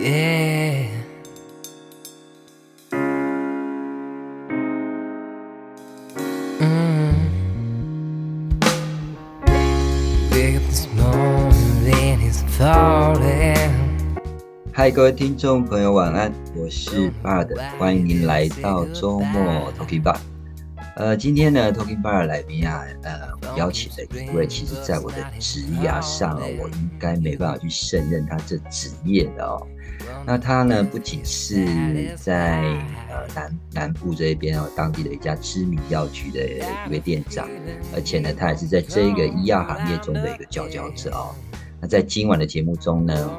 [0.00, 0.86] Yeah.
[6.58, 7.28] Mm.
[10.32, 13.68] Wake up this morning, rain is falling.
[14.72, 17.48] 嗨，各位听众朋友，晚安，我是 Bard，
[17.78, 20.16] 欢迎您来到周末 Talking Bar。
[20.96, 29.60] 呃，今天呢，Talking Bar 的来宾啊，呃，我邀请了一位，其实在我的职涯上哦，我应该没办法去胜任他这职业的哦。
[30.26, 32.60] 那他呢，不仅是在
[33.08, 36.40] 呃南南部这边哦，当地的一家知名药局的
[36.86, 37.48] 一位店长，
[37.94, 41.34] 而且呢，他也是在这一个医药行业中的一个佼佼者哦。
[41.80, 43.30] 那在今晚的节目中呢，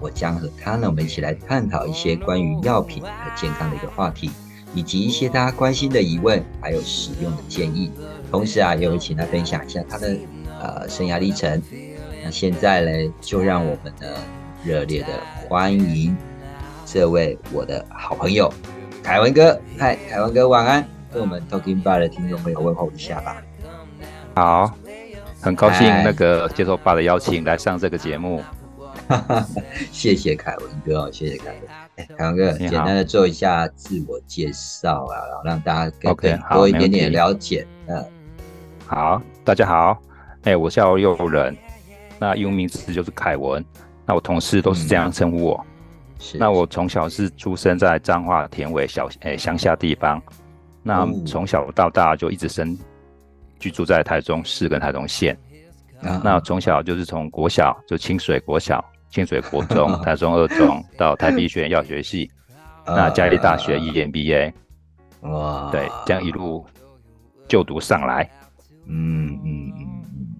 [0.00, 4.30] 我将和他呢，我们一起来探讨一些关于药品和健康的一个话题，
[4.72, 7.90] 以及一些大家关心的疑问，还有使用的建议。
[8.30, 10.16] 同时啊，也会请他分享一下他的
[10.60, 11.60] 呃生涯历程。
[12.22, 14.06] 那现在呢，就让我们呢
[14.64, 15.08] 热烈的
[15.48, 16.16] 欢迎
[16.84, 18.52] 这位我的好朋友
[19.02, 19.58] 凯文哥。
[19.78, 20.86] 嗨，凯文哥，晚安！
[21.10, 23.42] 跟我们 Talking Bar 的听众朋友问候一下吧。
[24.34, 24.74] 好，
[25.40, 28.42] 很高兴那个接受爸的邀请来上这个节目。
[29.90, 31.56] 谢谢凯文哥哦，谢谢凯文。
[31.96, 37.66] 哎，凯文哥，简单的做一下自我介绍啊，然后让大家更 OK，更好没问多一点点题了解。
[37.86, 38.04] 嗯，
[38.86, 39.96] 好，大家好，
[40.42, 41.56] 哎、我叫佑人，
[42.18, 43.64] 那英文名字就是凯文，
[44.08, 45.66] 那我同事都是这样称呼我。
[46.18, 46.38] 是。
[46.38, 50.20] 那我从小是出生在彰化田尾小诶乡下地方，
[50.82, 52.76] 那哦从小到大就一直生
[53.60, 55.36] 居住在台中市跟台中县。
[56.02, 62.30] 啊那从小就是从国小就清水国小、清水国中、 台中二中到台北医学院药学系，
[62.86, 64.52] 那嘉义大学 E EMBA，
[65.22, 66.64] 哇，对，这样一路
[67.46, 68.30] 就读上来。
[68.86, 69.72] 嗯嗯，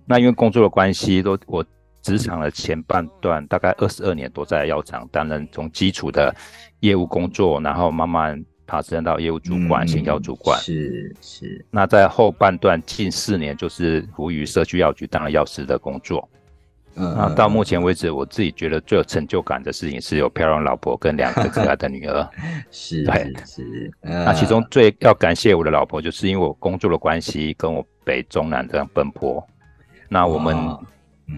[0.06, 1.64] 那因为工作的关系，都我
[2.08, 6.34] 职场的前半段大概二十二年都在药厂担任从基础的
[6.80, 10.58] 业务工作，然后慢慢爬升到业务主管、嗯行销主管。
[10.60, 16.28] 是是，那在后半段近四年就是服务于社区药局当了药师的工作。
[17.00, 22.28] 嗯那到目前为止，我自己觉得最有成就感的事情是有漂亮老婆跟两个可爱的女儿。
[22.72, 29.46] 是对是是，那那其中最要感谢我的老婆，就是因为我工作的关系，跟我北中南这样奔波。
[30.08, 30.56] 那我们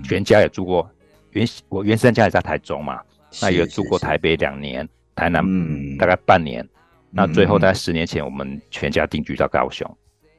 [0.03, 0.89] 全家也住过，
[1.31, 3.01] 原我原生家也在台中嘛，
[3.41, 6.67] 那也住过，台北两年，台南嗯大概半年。
[7.11, 9.89] 那最后嗯大概十年前，我们全家定居到高雄。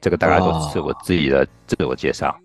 [0.00, 2.36] 这个大概都是我自己的自我介绍。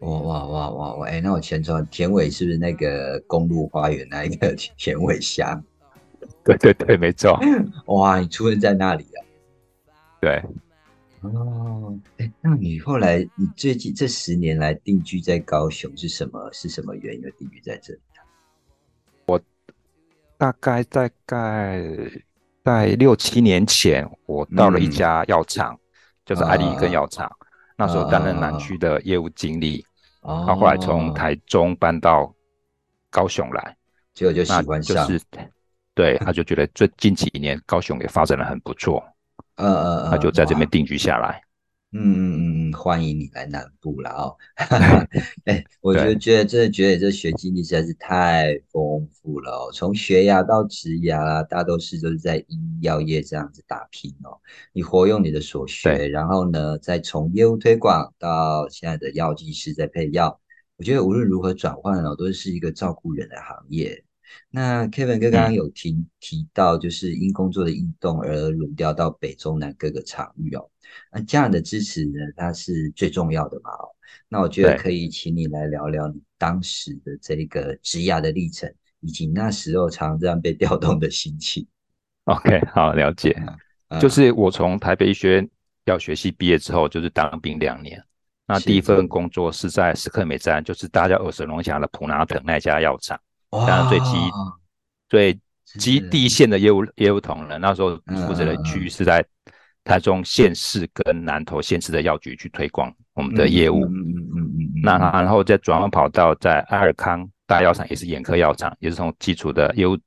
[0.00, 1.06] 哇哇哇哇哇！
[1.06, 5.62] 哎、那我前传田尾是不是那个公路花园那一个田尾乡？
[6.44, 7.38] 对对对，没错，
[7.86, 9.18] 哇，你出生在那里啊？
[10.20, 10.42] 对。
[11.22, 16.50] 哦，哎、那你后来你最近这十年来定居在高雄是什么？
[16.52, 18.00] 是什么原因而定居在这里？
[19.26, 19.40] 我
[20.38, 21.84] 大概大概
[22.64, 25.78] 在六七年前，我到了一嗯家药厂，
[26.24, 27.30] 就是爱丽根药厂，
[27.76, 29.84] 那时候担任南啊区的业务经理，
[30.22, 32.34] 哦他后来从台中搬到
[33.10, 33.76] 高雄来，
[34.14, 35.24] 结果就喜那欢上，就是
[35.94, 39.02] 对，他就觉得最近几年高雄也发展的很不错，
[39.60, 41.42] 嗯嗯嗯，他就在这边定居下来。
[41.92, 44.36] 嗯嗯嗯嗯，欢迎你来南部了哦。
[45.46, 54.38] 哎，我就对觉得真的觉得这学经历实在是太丰富了哦，从学牙到植牙啦，大都是都是在医药业这样子打拼哦。
[54.72, 60.40] 你活用你的所学，然后呢，再从业务推广到现在的药剂师在配药，
[60.76, 64.04] 我觉得无论如何转换哦，都是一个照顾人的行业。
[64.50, 70.70] 那 Kevin 哥刚刚嗯有提、提到，就是因工作的异动而轮调到北中南各个场域哦。
[71.12, 73.88] 那家人的支持呢，它是最重要的嘛哦。
[74.28, 81.66] 那我觉得可以请你来聊聊你当时的这个职涯的历程，以及那时候常这样被调动的心情。
[82.24, 83.36] OK，好，了解。
[83.88, 85.50] 嗯就是我从台北医学院
[85.86, 88.00] 药学系毕业之后，就是当兵两年。
[88.46, 93.20] 那第一份工作是在史克美站，就是大家耳熟能详的普拿疼那家药厂，
[93.50, 94.58] 当然最基哇
[95.08, 95.38] 最
[95.78, 97.60] 基地线的业务业务同仁。
[97.60, 99.24] 那时候嗯负责的区域是在
[99.84, 103.84] 台中县市跟南投县市的药局去推广我们的业务。
[103.86, 109.98] 嗯嗯嗯嗯那然后再转换跑道，在爱尔康大药厂，也是眼科药厂，也是从基础的业务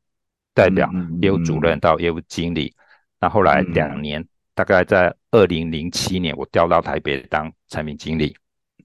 [0.54, 2.74] 代表、嗯嗯嗯业务主任到业务经理。
[3.20, 8.36] 那后来嗯两年，大概在二零零七年，我调到台北当产品经理。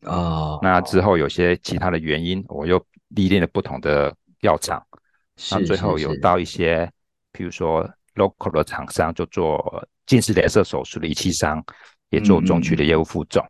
[0.03, 4.85] 哦，那之后有些其他的原因，我又历练了不同的药厂。
[5.51, 6.85] 那是最后有到一些，
[7.33, 11.65] 譬如说 local 的厂商，就做近视雷射手术的仪器商，
[12.11, 13.45] 也做中区的业务副总。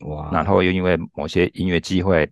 [0.00, 2.30] 哇，然后又因为某些音乐机会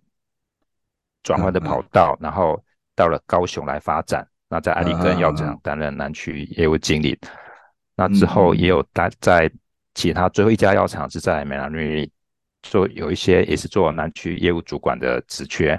[1.21, 2.63] 转换的嗯嗯跑道，然后
[2.95, 4.25] 到了高雄来发展。
[4.47, 7.19] 那在阿里根药厂担任南区业务经理。
[7.93, 9.51] 那之嗯后也有待在
[9.95, 12.09] 其他最后一家药厂是在美兰瑞
[12.61, 15.77] 做有一些也是做南区业务主管的职缺。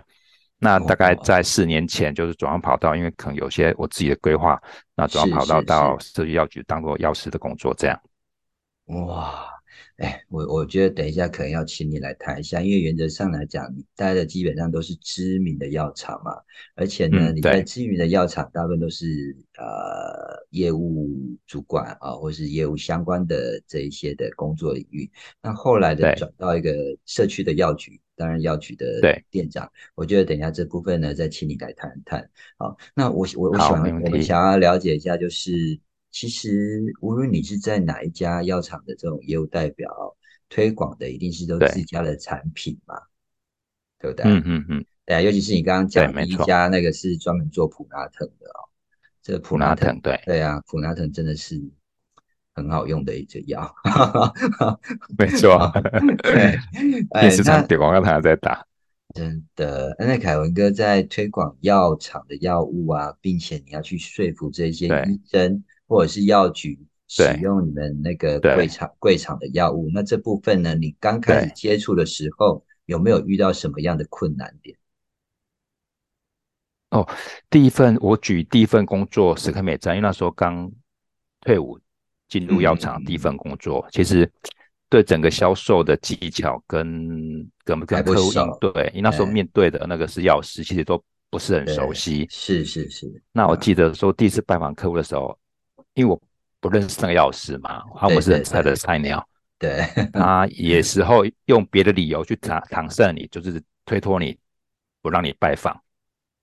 [0.58, 4.60] 那大概哦在四年前就是转换跑道，因为可能有些我自己的规划，
[4.96, 8.00] 那转换跑道到社区药局当做药师的工作这样。
[8.86, 9.46] 哇，
[9.98, 16.32] 哎，我我觉得等一下可能要请你来谈一下，因为原则上来讲，你待的基本上都是知名的药厂嘛，
[16.74, 21.08] 而且呢，嗯你在知名的药厂大部分都是呃业务
[21.46, 25.08] 主管啊，或是业务相关的这一些的工作领域。
[25.42, 26.72] 那后来的转到一个
[27.04, 29.00] 社区的药局，当然药局的
[29.30, 32.28] 店长，我觉得等一下这部分呢，再请你来谈谈。
[32.58, 35.78] 好，那我我我想我们想要了解一下，就是
[36.10, 39.88] 其实无论你是在哪一家药厂的这种业务代表，
[40.48, 42.96] 推广的一定是都自家的产品嘛，
[44.00, 44.24] 对不对？
[44.26, 48.66] 嗯嗯嗯，对啊，尤其是你刚刚讲第一家那个是专门做普拉腾的哦，
[49.22, 50.20] 这个普普拉腾腾对。
[50.26, 51.62] 对啊，普拉腾真的是
[52.58, 53.74] 很好用的一支药，
[55.16, 55.72] 没错，
[56.22, 56.58] 对，
[57.12, 58.66] 哎 电视上点广告他还在打。
[59.14, 65.02] 真的，那凯文哥在推广药厂的药物啊，并且你要去说服这些对。
[65.08, 66.78] 医生或者是药局
[67.08, 68.54] 使用你们那个对。
[68.54, 74.76] 柜场柜场的药物，那这部分呢，你刚开始接触的时候，有没有遇到什么样的困难点？
[76.90, 77.08] 哦
[77.50, 80.70] 第一份我举第一份工作史克美珍，因为那时候刚
[81.40, 81.78] 退伍
[82.28, 84.30] 进入药厂，嗯第一份工作，其实
[84.88, 89.30] 对整个销售的技巧跟跟还跟客户应对，因为那时候哎。
[89.32, 92.26] 面对的那个是药师，其实都不是很熟悉。
[92.30, 93.60] 是是是，那我嗯。
[93.60, 95.38] 记得说第一次拜访客户的时候，
[95.94, 96.20] 因为我
[96.60, 99.26] 不认识那个药师嘛，啊，对我是很对菜的菜鸟，
[99.58, 104.38] 对，他也时候用别的理由去搪搪塞你，就是推脱你，
[105.02, 105.78] 不让你拜访。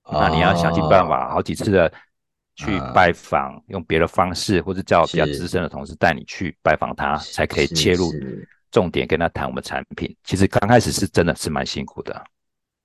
[0.08, 1.92] 那你要想尽办法，哦好几次的
[2.56, 8.10] 去啊拜访，用别的方式，或者叫比较是资深的同事带你去拜访他，才可以切入
[8.72, 10.16] 重点跟他谈我们产品。
[10.24, 12.24] 其实刚开始是真的是蛮辛苦的，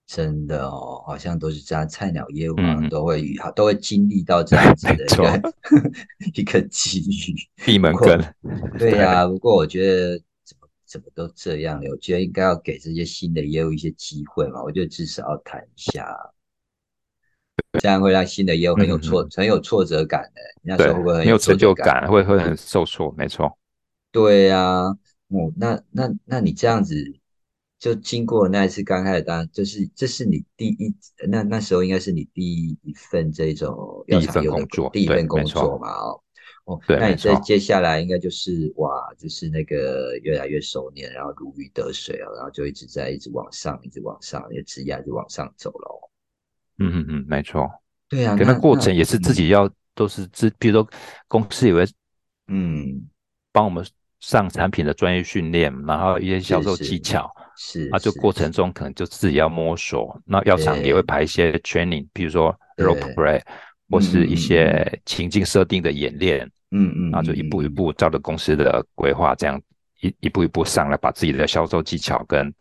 [0.06, 2.58] 真的哦，好像都是这样，菜鸟业务
[2.90, 5.54] 都会遇，都会经历到这样子的 一个
[6.36, 7.64] 一个机遇。
[7.66, 8.22] 闭门羹。
[8.78, 14.62] 对呀、不过我觉得怎么怎么都这样了，我觉得应该要给这些新的业务一些机会嘛。
[14.62, 16.14] 我觉得至少要谈一下，
[17.80, 20.42] 这样会让新的业务很有挫、很有挫折感的。
[20.62, 22.08] 你那时候会不会很有成就感？
[22.10, 23.58] 会会很受挫，没错。
[24.12, 24.98] 对呀、哦，
[25.56, 26.96] 那那那你这样子，
[27.80, 30.94] 就经过那一次刚开始当，就是这是你第一，
[31.30, 32.78] 那那时候应该是你第一
[33.10, 36.22] 份这种第一份工作第一份工作嘛，哦，
[36.66, 46.11] 哦，那你在接下来应该就是哇，就是那个越来越熟练，然后如鱼得水啊，然后就一直在一直往上，一直往上，也职业一直往上走了。
[46.82, 47.70] 嗯嗯嗯，没错。
[48.10, 50.90] 对啊，可那那过程也是自己要都是自，比如说
[51.28, 51.86] 公司也会
[52.48, 53.08] 嗯，
[53.52, 53.86] 帮我们
[54.20, 57.32] 上产品的专业训练，然后一些销售技巧。
[57.58, 60.20] 是啊，就过程中可能就自己要摸索。
[60.26, 63.40] 那药厂也会排一些 training，比如说 role play，
[63.90, 69.62] 或是一些情境设定的演练，嗯嗯，然后就一步一嗯步照着公司的规划，这样
[70.00, 72.52] 一一步一步上来，把自己的销售技巧跟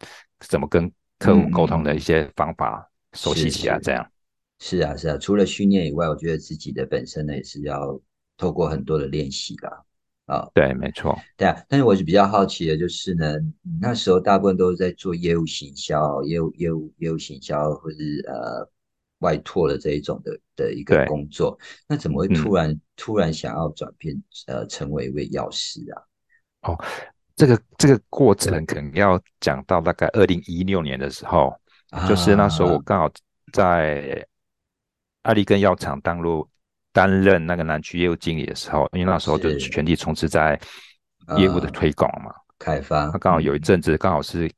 [0.40, 4.06] 怎么跟客户沟通的一些方法熟悉起来，这样。
[4.60, 8.00] 是啊，是啊，除了训练以外，我觉得自己的本身呢也是要
[8.36, 9.84] 透过很多的练习啦。
[10.26, 11.18] 啊，对，没错。
[11.36, 18.70] 对啊，但是我是比较好奇的，就是呢，你那时候大部分都是在做业务行销、业务业务业务行销，或是呃
[19.18, 26.70] 外拓的这一种的的一个工作，那怎么会嗯突然、突然想要转变呃成为一位药师啊？
[26.70, 26.84] 哦
[27.34, 31.50] 这个这个过程可能要讲到大概二零一六年的时候，
[32.06, 33.10] 就是那时候我啊刚好
[33.50, 34.24] 在
[35.22, 36.48] 阿里根药厂当入
[36.92, 40.58] 担任那个南区业务经理的时候，因为那时候就全力从事在
[41.36, 41.70] 业务的啊。
[41.72, 42.32] 推广嘛。
[42.58, 43.04] 开发。
[43.06, 44.50] 那刚好有一阵子刚好是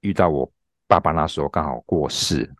[0.00, 0.50] 遇到我
[0.86, 2.50] 爸爸那时候刚好过世，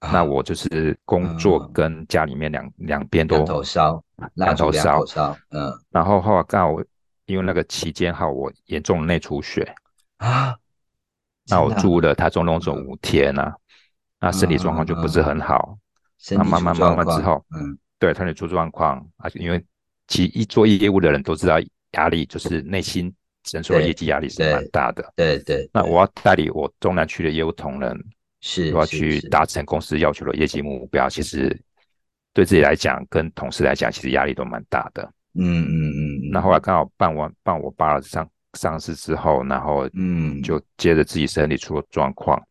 [0.00, 0.10] 啊。
[0.10, 5.72] 那我就是工作嗯跟家里面两两边两都头烧，两两头烧烧，嗯。
[5.90, 6.82] 然后后来刚好
[7.26, 9.74] 因为那个期间哈，我严重的内出血，
[10.18, 10.56] 啊，
[11.48, 13.54] 那我住了台中龙总嗯五天啊，
[14.20, 15.78] 那身体状况就不是很好。
[16.18, 19.64] 身体慢慢慢慢之后，嗯对，身体出状况啊，因为
[20.06, 21.56] 其实一做业务的人都知道
[21.92, 23.12] 压力，就是内心
[23.44, 25.12] 承受的对业绩压力是对蛮大的。
[25.16, 27.98] 对对，对那我要代理我中南区的业务同仁，
[28.40, 31.58] 是我要去达成公司要求的业绩目标，其实
[32.32, 35.02] 对自己来讲，跟同事来讲，其实压力都蛮大的。
[35.38, 42.46] 嗯嗯嗯嗯，那后来刚好办完办我爸上上市之后，然后嗯就接着自己身体出了状况，嗯，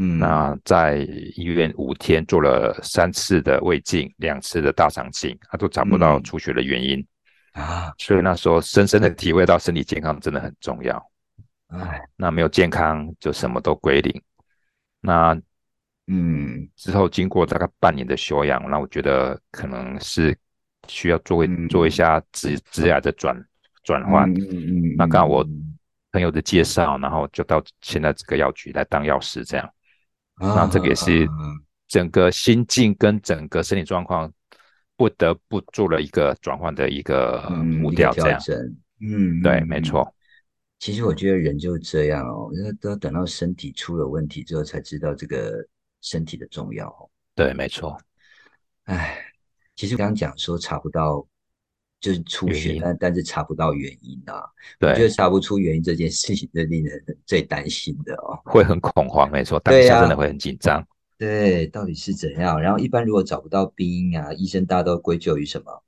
[0.00, 0.98] 那在
[1.34, 7.04] 医院五天做了三次的胃镜，两次的大肠镜，他都找不到嗯出血的原因，
[7.54, 11.10] 啊，所以那时候深深的体会到身体健康真的很重要。
[11.66, 14.22] 哎，那没有健康就什么都归零。
[15.00, 15.36] 那
[16.06, 20.36] 嗯之后经过大概半年的休养，那我觉得可能是
[20.86, 23.36] 需要做一嗯做一下职职涯的转
[23.82, 24.30] 转换。
[24.32, 25.76] 嗯嗯嗯，那刚好我嗯
[26.12, 29.68] 朋友的介绍，然后就到现在这个药局来当药师这样。
[30.38, 31.28] 啊那这个也是
[31.86, 34.32] 整个心境跟整个身体状况
[34.96, 38.40] 不得不做了一个转换的一个嗯步一个调这样。
[39.00, 40.12] 嗯，对，没错。
[40.80, 45.64] 其实我觉得人就是这样哦，因为都要等到身体出了问题之后，才知道这个
[46.00, 47.10] 身体的重要哦。
[47.34, 47.96] 对，没错。
[48.84, 49.18] 唉，
[49.76, 51.26] 其实刚刚讲说查不到，
[52.00, 54.42] 就是出血，但但是查不到原因啊。
[54.80, 58.38] 我觉得，查不出原因这件事情，是令人最担心的哦。
[58.44, 60.86] 会很恐慌，没错，当下真的会很紧张。
[61.16, 62.60] 对，到底是怎样？
[62.60, 65.82] 然后一般如果找不到病因啊，医生大家都归咎于什么？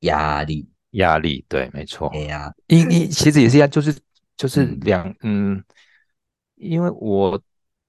[0.00, 0.68] 压力。
[0.90, 2.08] 压力，对，没错。
[2.08, 3.92] 哎呀，因因其实也是一样，就是
[4.36, 5.64] 就是嗯两嗯，
[6.56, 7.40] 因为我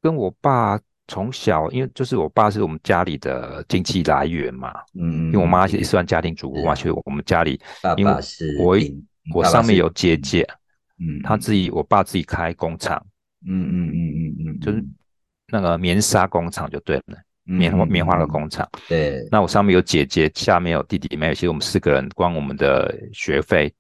[0.02, 8.78] 跟我爸从小，因为就是我爸是我们家里的经济来源嘛，嗯，因为我妈也算家庭主妇嘛，所以我们家里爸因为爸是我
[9.34, 10.48] 我上面有姐姐，
[11.00, 13.04] 嗯，她自己我爸自己开工厂，
[13.48, 14.84] 嗯嗯嗯嗯嗯，就是
[15.48, 18.68] 那个棉纱工厂就对了，嗯棉棉花的嗯工厂。
[18.88, 23.72] 对那我上面有姐姐，下面有弟弟妹妹，其实我们四个人，光我们的学费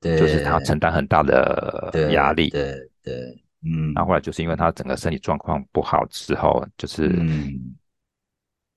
[0.00, 2.50] 对，就是他承担很大的压力。
[2.50, 7.76] 对对，嗯，然后后来就是因为他整个身体状况不好之后，就是嗯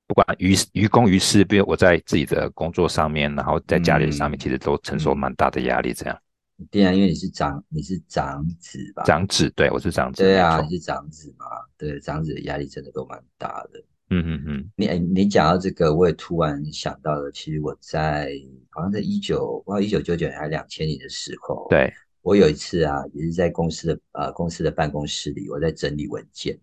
[0.08, 5.94] 不管于于公于私，比如我在自己的工作上面，然后在家里上面，嗯其实都承受蛮大的压力。
[5.94, 6.22] 这样，
[6.70, 9.04] 对啊，因为你是长你是长子吧？
[9.04, 11.46] 长子，对我是长子，对啊，你是长子嘛？
[11.78, 13.84] 对，长子的压力真的都蛮大的。
[14.14, 18.34] 嗯嗯嗯，你哎你讲到这个，我也突然想到了，其实我在
[18.70, 21.90] 好像在一九，不知道一九九九年还是两千年的时候，，对，
[22.22, 26.60] 我有一次啊，也是在公司的呃公司的办公室里，我在整理文件，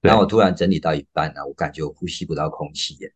[0.00, 3.12] 对然后我突然整理到一半呢、啊，我感觉我呼吸不到空气耶，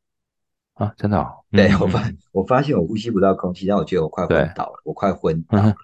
[0.75, 5.75] 啊，真的哦，对嗯我发我发现我呼吸不到空气，让我觉得我快昏倒了，我快昏倒了。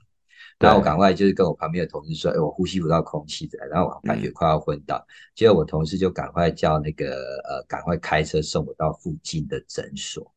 [0.58, 4.32] 然后我赶快就是跟我旁边的同事说，哎，我呼吸不到空气的，然后我感觉嗯。
[4.34, 5.02] 快要昏倒。
[5.34, 10.30] 结果我同事就赶快叫那个呃，赶快开车送我到附近的诊所，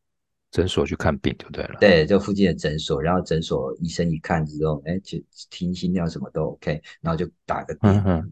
[0.54, 1.78] 诊所去看病就对了。
[1.80, 3.02] 对，就附近的诊所。
[3.02, 5.18] 然后诊所医生一看之后，哎，就
[5.50, 8.00] 听心跳什么都 OK，然后就打个点滴。
[8.00, 8.32] 嗯哼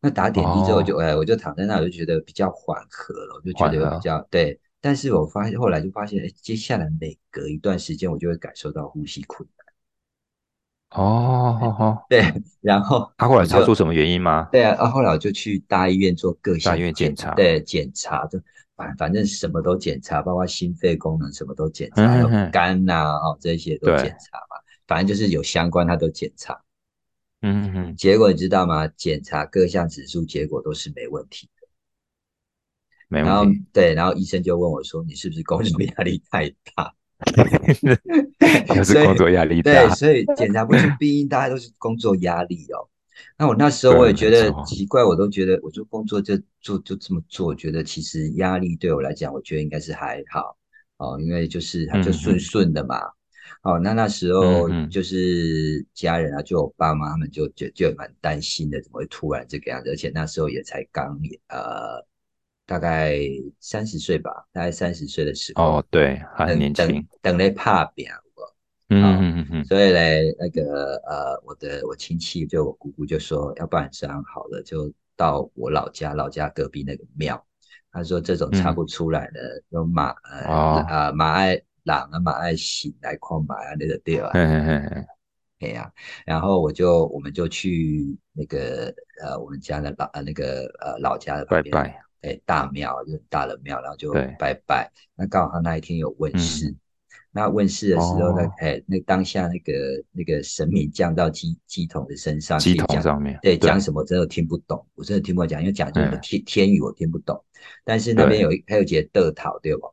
[0.00, 4.58] 那打点滴之后哦就，哎，我就躺在那，我就觉得比较缓和了，我就觉得比较对。
[4.80, 11.02] 但是我发现后来就发现，哎，接下来每隔一段时间，我就会感受到呼吸困难。
[11.02, 12.22] 哦好好，对，
[12.60, 14.48] 然后他后来查出什么原因吗？
[14.50, 18.40] 对啊，啊后来我就去大医院做各项大医院检查对检查，就
[18.80, 24.56] 反反正什么都检查，包括心肺功能什么都检查，有哼哼肝呐、哦这些都对检查嘛，
[24.86, 26.58] 反正就是有相关他都检查。
[27.42, 28.86] 嗯嗯嗯，结果你知道吗？
[28.88, 31.68] 检查各项指数结果都是没问题的。
[33.08, 33.64] 没然后问题。
[33.72, 36.94] 对，然后医生就问我说：“你是不是工作压力太大？
[38.76, 42.88] ”又是工作压力大对，大，所以检查不出病因，大家都是工作压力哦。
[43.38, 50.56] 那我那时候我也觉得奇怪，我都觉得我就工作就做就这么做，我觉得其实压力对我来讲，我觉得应该是还好
[50.98, 52.96] 哦，因为就是它就嗯顺嗯顺的嘛。
[53.62, 59.90] 哦，那那时候就是家人啊，就我爸妈他们就就就蛮担心的，怎么会突然这个样子？
[59.90, 62.02] 而且那时候也才刚呃
[62.64, 63.18] 大概
[63.58, 67.06] 三十岁吧，大概三十岁的时候，哦，对，还很年轻。
[67.20, 68.06] 等来怕病，
[68.90, 77.40] 嗯嗯嗯嗯，所以嘞，那个呃，我的我亲戚就我姑姑就说，要不然这样好了，就到我老家老家隔壁那个庙。
[77.92, 85.06] 他说这种查嗯不出来的，有马呃哦呃马爱狼啊马爱喜来矿马啊那个地啊，嗯嗯嗯嗯，
[85.60, 85.92] 哎呀，
[86.26, 92.02] 然后我就我们就去那个呃我们家的老呃那个呃老家的旁边拜拜。
[92.22, 94.92] 哎大庙，就很大的庙，然后就拜拜。
[95.16, 96.76] 那刚好他那一天有问嗯世，
[97.32, 99.72] 那问世的时候呢哦，哎，那当下那个
[100.12, 107.42] 那个神明降到鸡鸡桶的身上，鸡桶上面，对，讲什么真的听不懂，我真的听不懂讲，因为讲这种嗯天天语我听不懂，
[107.84, 109.88] 但是那边有一还有节德讨对吧？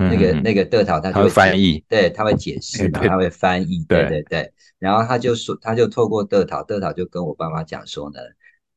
[0.00, 4.08] 那个那个德讨他就他会翻解译，对，他会解释 他会翻译，对对。
[4.08, 4.52] 对对。
[4.78, 8.20] 然后他就说，他就透过德讨，德讨就跟我爸妈讲说呢，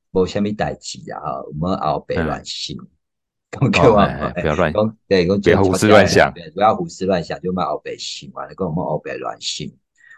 [0.09, 2.75] 我下面代志啊，哈，我们熬北乱心，
[3.51, 9.77] 讲叫我哦哎哎不要乱讲对，讲不要胡思乱想对，不要胡思乱想，就骂后北信完了，跟我们欧北乱信，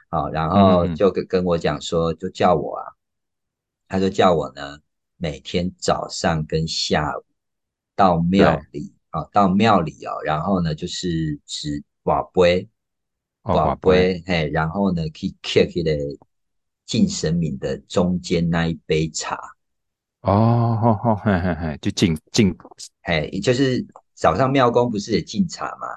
[0.09, 2.85] 好，然后就跟跟我讲说，就叫我啊，
[3.87, 4.79] 他就叫我呢。
[5.15, 7.23] 每天早上跟下午
[7.95, 12.67] 到庙里啊，到庙里哦，然后呢就是指瓦杯，
[13.43, 15.95] 瓦杯，嘿，然后呢去 kick 的
[16.85, 19.39] 敬神明的中间那一杯茶。
[20.23, 22.55] 哦，好好，嘿嘿嘿，就敬敬，
[23.01, 25.87] 哎，就是早上庙公不是也敬茶嘛？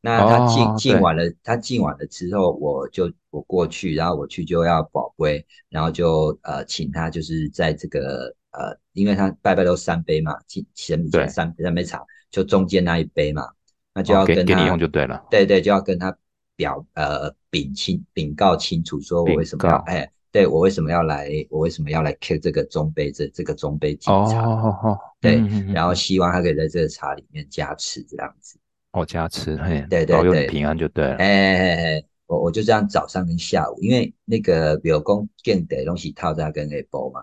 [0.00, 13.46] 那他敬敬完了，他敬完了之后，我就我过去，然后我去就要保杯，然后就呃请他就是在这个呃，因为他拜拜都三杯嘛，敬神明三三杯茶，就中间那一杯嘛，
[13.94, 16.16] 那就要跟他给你用就对了，对对，就要跟他
[16.56, 20.10] 表呃禀清禀告清楚，说我为什么要哎。
[20.36, 21.30] 对我为什么要来？
[21.48, 23.10] 我为什么要来 K 这个中杯？
[23.10, 28.58] 这这个中杯几哦，对，然后希望他可以在这个茶里面加持这样子。
[28.92, 31.14] 哦，加持，嘿，对对对，平安就对了。
[31.14, 37.22] 哎哎哎，我我就这样早上跟下午，因为那个表公建的东西套在跟 A 波嘛，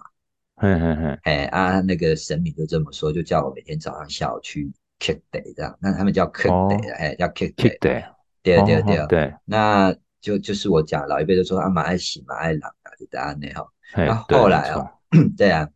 [0.55, 7.77] 嘿嘿嘿，哎啊，那个神明就这么说，就叫我每天早上下午去 kick day 这样，那他们叫 kick day，哎，叫 K day，
[8.41, 12.73] 对对对对，那就就是我讲老一辈都说阿妈爱洗嘛爱朗。
[13.11, 13.47] 答案呢？
[13.53, 14.89] 哈，然后后来哦，
[15.37, 15.69] 对啊，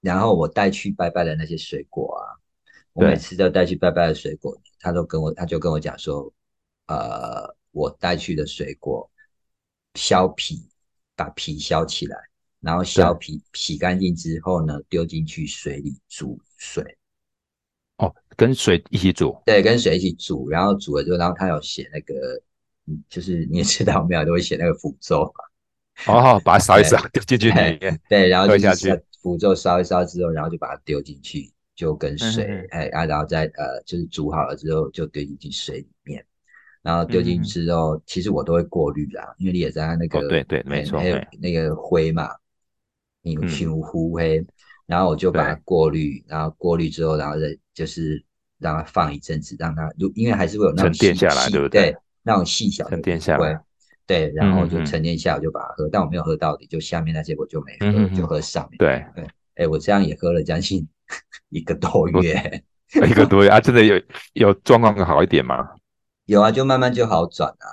[0.00, 2.36] 然后我带去拜拜的那些水果啊，
[2.92, 6.30] 我每次都带去拜拜的水果，他都跟我，他就跟我讲说，
[6.88, 9.10] 呃，我带去的水果
[9.94, 10.68] 削皮，
[11.16, 12.16] 把皮削起来，
[12.60, 16.98] 然后削皮洗干净之后呢，丢进去水里煮水。
[17.96, 19.40] 哦，跟水一起煮？
[19.46, 22.42] 对，跟水一起煮，然后煮了之后，然后他有写那个，嗯，
[23.08, 26.12] 就是你也知道，没有都会写那个符咒嘛。
[26.12, 28.00] 哦，把它烧一烧，丢进去里面。
[28.08, 28.88] 对，然后就下去
[29.22, 36.24] 符咒烧一烧之后，然后就把它丢进去，就跟水，哎啊，然后再呃，就是煮好了之后就丢进去水里面。
[36.82, 42.28] 然后丢进去之后，其实我都会过滤啦，因为你也在那个对对没错，还有那个灰嘛，
[43.22, 44.44] 你熏糊灰，
[44.86, 48.20] 然后我就把它过滤，然后过滤之后，然后再就是
[48.58, 51.94] 让它放一阵子，让它如因为还是会有那种沉淀下来，对不对？
[52.22, 53.60] 那种细小沉淀下来。
[54.04, 58.76] 对，然后就沉淀下，我就把它喝，但我没有喝到底，就下面那些我就没喝，就喝上面。
[58.78, 60.86] 对对，哎，我这样也喝了将近
[61.50, 62.62] 一个多月，
[63.08, 63.94] 一个多月啊，真的有
[64.34, 65.70] 有状况更好一点吗？
[66.26, 67.66] 有啊，就慢慢就好转啊。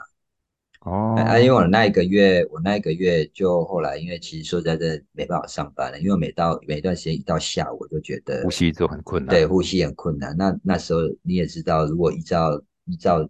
[0.82, 10.38] 哦，啊，因为我那一个月，我那一个月就后来，因为其实说在这没办法上班了，因为每到每段时间一到下午，我就觉得呼吸就很困难，对，呼吸很困难。
[10.38, 13.28] 那那时候你也知道，如果依照依照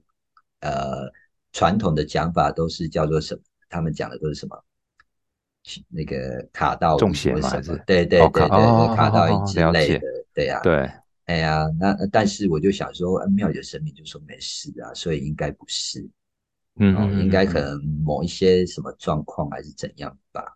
[0.61, 1.11] 呃。
[1.51, 3.41] 传统的讲法都是叫做什么？
[3.69, 4.63] 他们讲的都是什么？
[5.89, 7.49] 那个卡到中邪嘛？
[7.87, 8.47] 对对对对，
[8.95, 10.59] 卡到一之类的，对呀。
[10.61, 10.87] 对，
[11.25, 16.07] 哎呀，那但是我就想说，庙里的神明就说没事啊，所以应该不是，
[16.75, 20.55] 嗯，应该可能某一些什么状况还是怎样吧？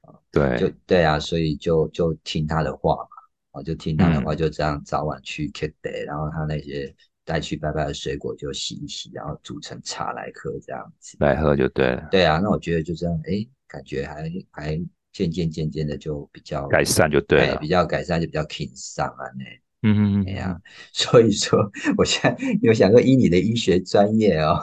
[0.00, 6.92] 啊，对，就对啊，所以就就听他的话嘛，啊，就听他的话，就这样早晚去 K day，然后他那些。
[7.24, 12.08] 带去拜拜的水果就洗一洗，然后煮成茶来喝，这样子来喝就对了。
[12.10, 14.82] 对啊，那我觉得就这样，哎，感觉还还
[15.12, 19.44] 渐渐渐渐的就比较改善就对了，比较改善就比较轻松啊呢。
[19.84, 20.60] 嗯嗯嗯，哎呀，
[20.92, 24.58] 所以说我现在有想说，以你的医学专业哦，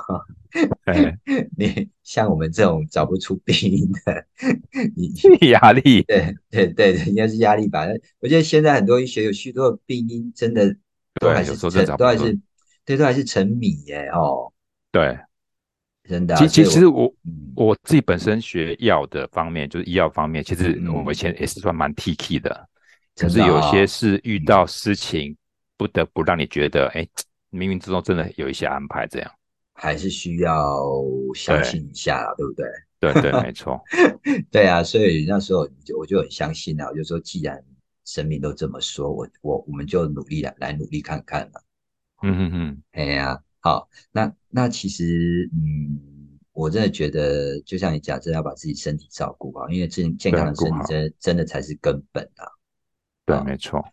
[1.57, 4.25] 你像我们这种找不出病因的，
[4.95, 5.13] 你
[5.49, 7.85] 压力，对对对，应该是压力吧？
[8.19, 10.75] 我觉得现在很多医学有许多病因，真的
[11.21, 11.55] 都还是
[11.97, 12.37] 都还是。
[12.89, 14.51] 这都还是沉迷耶哦，
[14.91, 15.15] 对，
[16.05, 16.35] 真的。
[16.37, 17.13] 其其实我
[17.55, 22.67] 我自己本身学药的方面，就是医药方面，其实我以前也是算蛮 T K 的。
[23.15, 25.37] 可是有些是遇到事情，
[25.77, 27.07] 不得不让你觉得，哎，
[27.51, 29.31] 冥冥之中真的有一些安排，这样
[29.73, 30.83] 还是需要
[31.35, 32.65] 相信一下，对不对？
[32.99, 33.79] 对对，没错。
[34.49, 37.63] 对啊，所以那时候就我就很相信啊，我就说，既然
[38.05, 41.63] 神明都这么说，我我我们就努力来来努力看看了。
[42.21, 52.45] 嗯嗯嗯，哎呀，好，那那其实，嗯，我真的觉得，就像你讲，真的要把自己身体照顾好，因为健健康的身体真真的才是根本啊。
[53.25, 53.83] 对，没错。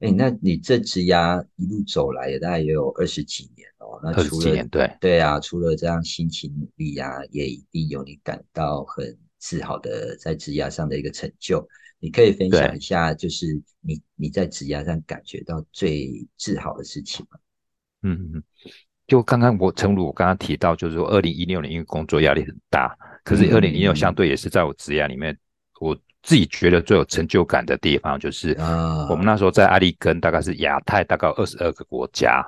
[0.00, 3.98] 哎，那你这支牙一路走来也大概也有二十几年哦。
[4.02, 11.66] 那除了对对啊，除了这样辛勤努力啊，也一定有你感到很自豪的在职牙上的一个成就。
[12.00, 17.38] 你可以分享一下，就是你你在职牙上感觉到最自豪的事情吗？
[18.04, 18.42] 嗯嗯，
[19.06, 25.36] 就刚刚我陈如我刚刚提到，就是说二零一六年因为工作压力很大，可是二零一六相对也是在我职业里面，
[25.80, 28.54] 我自己觉得最有成就感的地方，就是
[29.10, 32.44] 我们那时候在阿里根，大概是亚太大概二十二个国家，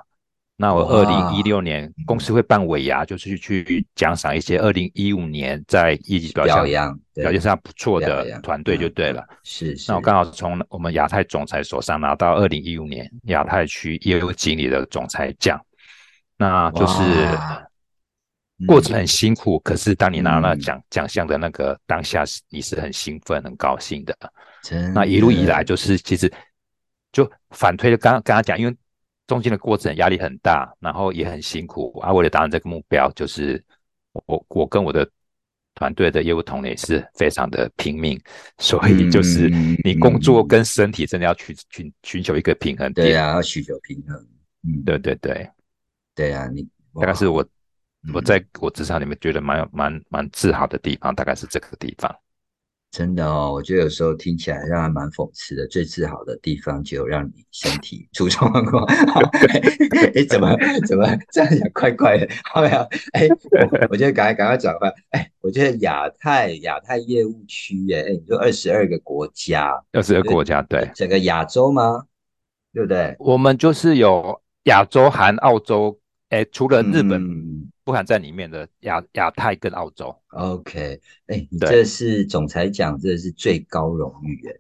[0.59, 9.23] 那我二零一六年公司会办尾牙，就是去奖赏一些二零一五年在业绩表现表现上不错的团队就对了。
[9.43, 15.61] 是，那我刚好从我们亚太总裁手上拿到二零一五年亚太区业务经理的总裁奖，
[16.39, 17.05] 那就是
[18.67, 24.17] 过程很辛苦，可是当你拿了奖奖项的那个当下，你是很兴奋、很高兴的。
[24.95, 26.33] 那一路以来，就是其实
[27.13, 28.75] 就反推，刚刚跟他讲，因为。
[29.27, 32.13] 中间的过程压力很大，然后也很辛苦啊。
[32.13, 33.63] 为了达成这个目标，就是
[34.27, 35.09] 我我跟我的
[35.75, 38.19] 团队的业务同仁是非常的拼命，
[38.59, 39.49] 所以就是
[39.85, 43.09] 你工作跟身体真的要去寻寻求一个平衡点。
[43.09, 44.17] 对啊，要寻求平衡。
[44.63, 45.51] 嗯，对对对，
[46.15, 47.47] 对啊，你大概是我
[48.15, 52.15] 我在我职场里面觉得蛮有蛮蛮自豪的地方，大概是这个地方。
[52.91, 55.67] 真的哦，我觉得有时候听起来让人蛮讽刺的。
[55.67, 58.85] 最自豪的地方就让你身体出状况。
[60.15, 61.71] 哎，怎么怎么这样讲？
[61.75, 62.77] 怪怪的，好没有？
[63.13, 63.29] 哎，
[63.91, 64.91] 我觉得赶快赶快转换。
[65.11, 72.05] 哎，我觉得亚太亚太业务区，哎，你说二十二个国家，二十二个国家，对，整个亚洲吗？
[72.73, 73.15] 对不对？
[73.19, 75.99] 我们就是有亚洲含澳洲，
[76.31, 77.71] 哎，除了日本。
[77.87, 84.55] 不含在里面的亚亚太跟澳洲，OK，哎，你这是总裁奖，这是最高荣誉，哎，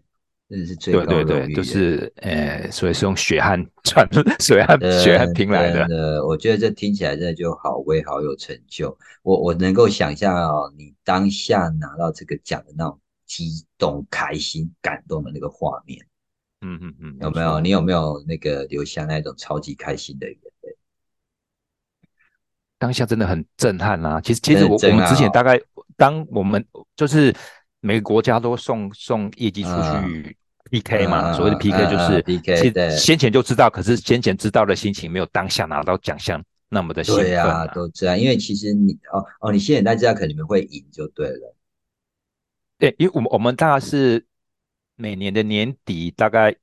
[0.49, 4.09] 这是最高荣誉，对对对，就是呃，所以是用血汗赚，
[4.39, 6.25] 血汗血汗拼来的。
[6.25, 8.97] 我觉得这听起来真的就好威，好有成就。
[9.25, 15.99] 我我能够想象哦，你当下拿到这个奖的那种激动、开心、感动的那个画面，
[16.61, 17.59] 嗯嗯嗯，有没有？
[17.59, 20.29] 你有没有那个留下那种超级开心的？
[22.79, 24.21] 当下真的很震撼啊！
[24.21, 25.59] 其实，其实我我们之前大概，
[25.97, 27.35] 当我们就是
[27.81, 30.37] 每个国家都送送业绩出去
[30.71, 37.25] PK 嘛，所谓的 PK 就是先前就知道，可是先前知道的心情没有当下拿到奖项那么的兴奋。
[37.25, 41.55] 对啊，都这样，因为其实你哦哦，你现在大家可能你们会赢就对了。
[42.79, 44.27] 对，因为我们我们大概是
[44.97, 46.55] 每年的年底，大概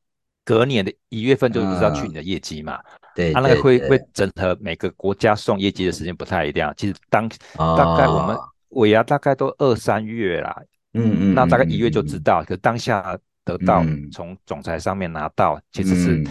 [0.46, 2.80] 隔年的一月份就知道去你的业绩嘛。
[3.16, 6.74] 对，他那个会会整合每个国家送业绩的时间不太一样。
[6.76, 8.36] 其实当大概我们
[8.70, 10.62] 尾牙大概都二三月啦，
[10.94, 12.44] 嗯嗯，那大概一月就知道。
[12.44, 16.24] 可当下得到从总裁上面拿到，其实是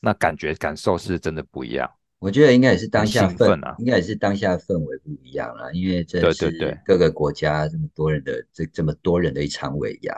[0.00, 1.90] 那感觉感受是真的不一样。
[2.20, 10.14] 我觉得应该也是当下氛啊，应该也是当下氛围不一样了，因为这是各个国家这么多人的这这么多人的一场尾牙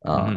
[0.00, 0.34] 啊。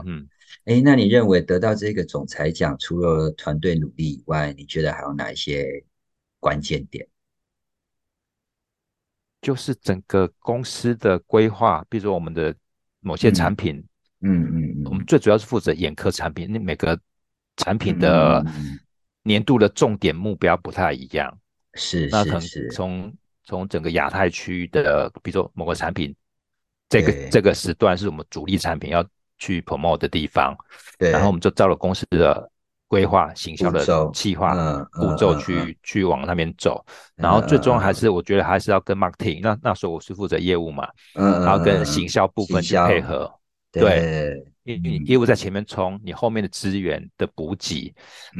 [0.65, 5.83] 哎，那你认为得到这个总裁奖，除了团队努力以外，你觉得还有哪一些
[6.39, 7.05] 关键点？
[9.41, 12.55] 就是整个公司的规划，比如说我们的
[13.01, 13.83] 某些产品，
[14.21, 16.97] 嗯嗯嗯，我们最主要是负责眼科产品，那每个
[17.57, 18.45] 产品的
[19.23, 21.37] 年度的重点目标不太一样。
[21.73, 23.13] 是，那可能从
[23.43, 26.15] 从整个亚太区的，比如说某个产品，
[26.87, 29.05] 这个这个时段是我们主力产品要。
[29.37, 30.55] 去 promote 的地方，
[30.97, 32.49] 对，然后我们就照了公司的
[32.87, 34.53] 规划、行销的计划
[34.93, 36.85] 步骤去去往那边走。
[37.15, 43.31] 然后最终还是我觉得还是要跟 marketing，那那时候我是负责业务嘛，嗯，然后跟行销部分去配合，
[43.71, 47.93] 对，因为你业务在前面冲，你后面的资源的补给，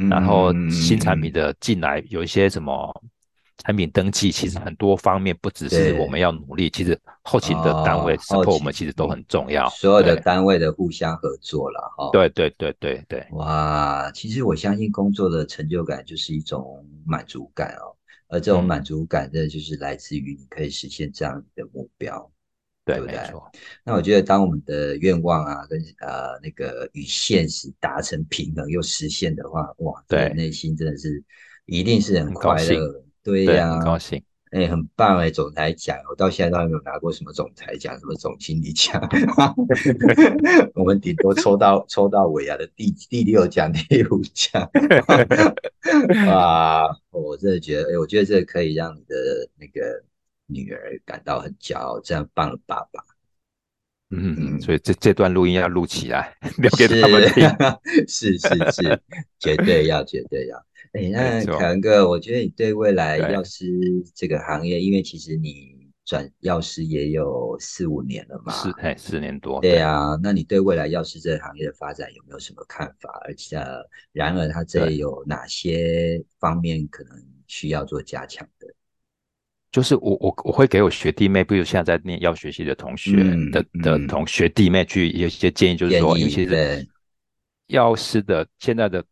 [0.08, 3.02] 然后新产品的进来，有一些什么。
[3.58, 9.68] 产品登记其实很多方面不只是我们要努力，其实后勤的单位 support 我们其实都很重要。
[9.70, 12.10] 所有的单位的互相合作了哈。
[12.12, 13.26] 对对对对对。
[13.30, 17.94] 哇，其实我相信工作的成就感就是一种满足感哦，
[18.28, 22.30] 而这种满足感的就是来自于你可以实现这样的目标，
[22.84, 23.16] 对不对？
[23.84, 31.22] 那我觉得当我们的愿望啊跟呃那个与现实达成平衡又实现的话，哇，对，内心真的是
[31.66, 33.03] 一定是很快乐。
[33.24, 39.00] 对呀，高兴，哎，很棒哎，总裁奖，我到现在都还没有拿过什么总裁奖，什么总经理奖，
[40.76, 44.70] 我们顶多抽到抽到尾牙的第第六奖、第五奖，
[46.28, 49.16] 哇，我真的觉得，哎，我觉得这可以让你的
[49.58, 50.04] 那个
[50.46, 53.02] 女儿感到很骄傲，这样棒的爸爸，
[54.10, 57.48] 嗯嗯，所以这这段录音要录起来， 留给他们听，
[58.06, 59.00] 是是是，
[59.38, 60.62] 绝对要，绝对要。
[60.94, 63.66] 哎，那凯文哥，我觉得你对未来药师
[64.14, 69.60] 这个行业，因为其实你转药师也有四五年了嘛，是，哎，四年多。
[69.60, 73.10] 对啊，那你对未来药师这个行业的发展有没有什么看法？
[73.24, 73.60] 而且，
[74.12, 78.68] 然而它这有哪些方面可能需要做加强的？
[79.72, 83.16] 就是我我我会给我学弟妹，比如现在在念药学系的同学
[83.50, 86.86] 的的同学弟妹去有一些建议，就是说，尤其是
[87.66, 89.04] 药师的现在的。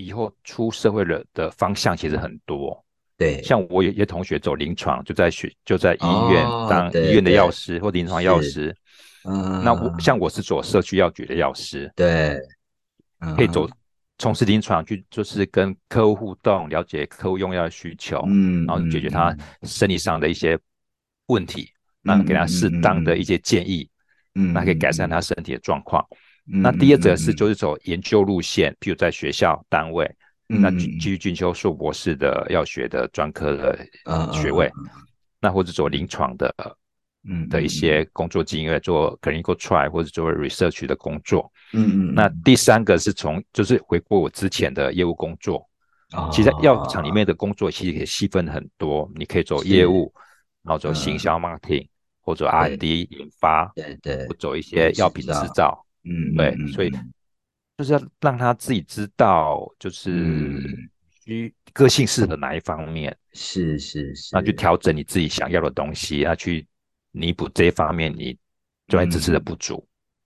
[0.00, 2.82] 以后出社会了的方向其实很多。
[3.16, 8.74] 对，像我有些同学走临床，就在学就在医院当医院的药师或临床药师。
[9.24, 12.40] 嗯，那我像我是做社区药局的药师，对，
[13.36, 13.68] 可以走
[14.16, 20.58] 从事临床去，就是跟客户互动，了解客户用药的需求，嗯，然后解决他生理上的一些
[21.26, 21.68] 问题，
[22.00, 23.86] 那给他适当的一些建议，
[24.34, 26.02] 嗯，那可以改善他身体的状况。
[26.50, 30.10] 那第二则是就是走研究路线，譬如在学校单位，
[30.46, 33.78] 那继续进修硕博士的药学的专科的
[34.32, 34.70] 学位，
[35.40, 36.54] 那或者走临床的。
[37.22, 41.52] 嗯的一些工作经验，做 clinical trial 或者做 research 的工作。
[41.74, 42.14] 嗯嗯。
[42.14, 45.68] 那第三个是从就是回顾我之前的业务工作。
[46.14, 46.30] 哦。
[46.32, 50.10] 其实药厂里面的工作其实也细分很多，你可以走业务，
[50.62, 51.86] 然后走行销 marketing，
[52.22, 55.84] 或者 R&D 研发，对对，或走一些药品制造。
[56.04, 56.34] 嗯。
[56.36, 56.90] 对，所以
[57.78, 60.62] 就是要让他自己知道，就是
[61.24, 63.16] 需个性适合哪一方面。
[63.32, 64.30] 是是是。
[64.32, 66.66] 那去调整你自己想要的东西，要去。
[67.12, 68.38] 弥补这一方面你
[68.86, 69.84] 专业知识的不足，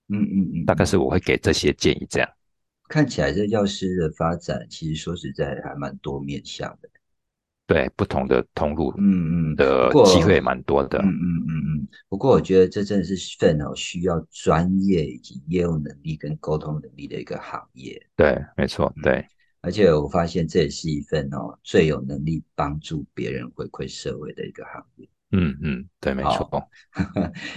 [0.09, 2.05] 嗯嗯嗯，大概是我会给这些建议。
[2.07, 2.29] 这样
[2.87, 6.89] 看起来，这药师的发展其实说实在还蛮多面向的，
[7.67, 11.87] 对不同的通路，嗯嗯的机会蛮多的，嗯嗯嗯嗯。
[12.09, 17.99] 不过我觉得这真的是份哦需要专业以及业务能力跟沟通能力的一个行业。
[18.15, 19.25] 对，没错，对。
[19.61, 25.09] 而且我发现这也是一份哦最有能力帮助别人回馈社会的一个行业。
[25.37, 26.49] 嗯嗯，对，没错。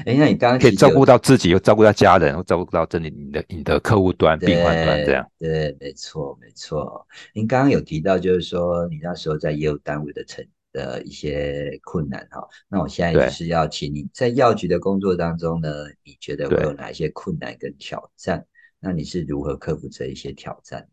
[0.05, 5.25] 哎， 那你刚刚可以照顾到自己，又照顾到家人，又照顾到这里你的你的客户端、病患端这样。
[5.38, 7.07] 对，没错，没错。
[7.33, 12.47] 您刚刚有提到，就是说你那时候在业务单位的成的一些困难哈。
[12.69, 15.71] 那我现在就是要请你在药局的工作当中呢，
[16.03, 18.45] 你觉得会有哪一些困难跟挑战？
[18.81, 20.87] 那你是如何克服这一些挑战？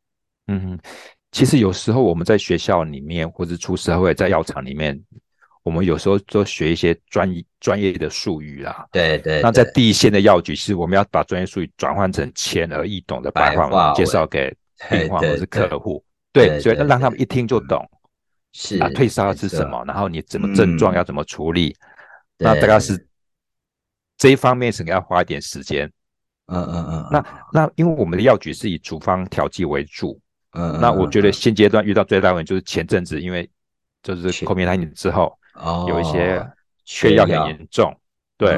[0.48, 0.78] 嗯，
[1.32, 5.02] 其实有时候我们在学校里面，或者出社会在药厂里面。
[5.66, 7.28] 我们有时候都学一些专
[7.60, 9.42] 专业的术语啦，对对。
[9.42, 14.56] 那在第一线的药局，其实我们要把专业术语转换成浅而易懂的白话，介绍给
[14.92, 16.06] 病患或是客户。
[16.32, 17.84] 对，所以让他们一听就懂。
[18.54, 19.84] 是啊，退烧是什么？
[19.88, 21.76] 然后你怎么症状要怎么处理？
[22.38, 23.04] 那大概是
[24.20, 25.92] 这一方面是要花一点时间。
[26.46, 27.08] 嗯嗯嗯。
[27.10, 30.22] 那那因为我们的药局是以处方调剂为主。
[30.52, 30.80] 嗯。
[30.80, 33.50] 那我觉得现阶段遇到最大问题就是前阵子因为
[34.04, 35.36] 就是 COVID-19 之后。
[35.56, 36.46] 哦，有一些
[36.84, 37.98] 缺药很严重，
[38.38, 38.58] 对，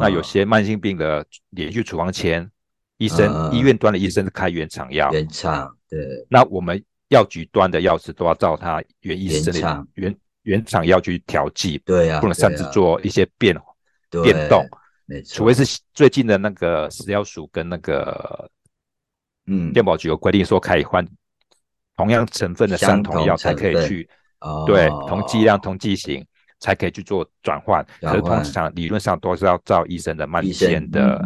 [0.00, 2.48] 那有些慢性病的连续处方签，
[2.98, 13.56] 医生医院端的医生是开原厂药，原厂对，那我们药局端的药师都要照他原医生的原原厂药去调剂，对啊，不能擅自做一些变
[14.22, 14.64] 变动，
[15.06, 18.48] 没错，除非是最近的那个食药署跟那个
[19.46, 19.72] 嗯。
[19.72, 21.06] 健保局有规定说可以换
[21.96, 24.08] 同样成分的相同药才可以去。
[24.66, 26.24] 对，同剂量、同剂型
[26.58, 27.84] 才可以去做转换。
[28.00, 31.22] 可是通常理论上都是要照医生的慢线的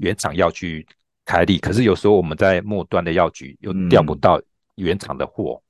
[0.00, 0.86] 原厂药去
[1.24, 1.58] 开立。
[1.58, 4.40] 可是有时候我们在末端的药局又调不到
[4.76, 5.62] 原厂的货，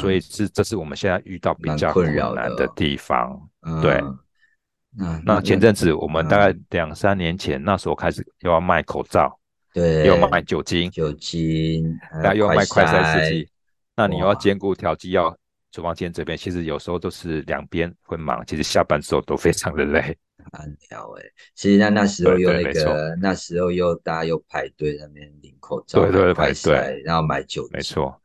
[0.00, 3.40] 所以是这是我们现在遇到比较困难的地方。
[3.82, 4.00] 对，
[5.24, 9.36] 那前阵子我们大概两三年前那时候开始又要卖口罩，
[9.72, 13.24] 对，又要卖酒精，酒精，那又要卖快筛。
[13.24, 13.48] 试剂，
[13.96, 15.36] 那你又要兼顾调剂药。
[15.70, 20.16] 处方间这边其实有时候都是两边会忙，其实下班之后都非常的累。
[20.52, 21.22] 很聊哎，
[21.54, 28.18] 其实那那时候又那个，那时候又大家又排队那边领口罩，对对排队，然后买酒，没错，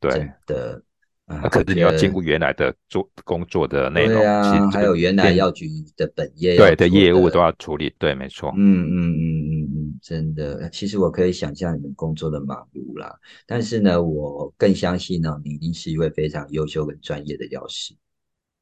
[0.00, 0.82] 对的。
[1.28, 8.50] 那可是你要兼顾原来的做工作的内容，还有原来药局的本业，对的业务都要处理，对，没错。
[8.56, 13.14] 嗯嗯嗯嗯嗯，真的，其实我可以想象你们工作的忙碌啦，
[13.46, 17.94] 但是呢，我更相信呢，你一定是一位非常优秀跟专业的药师。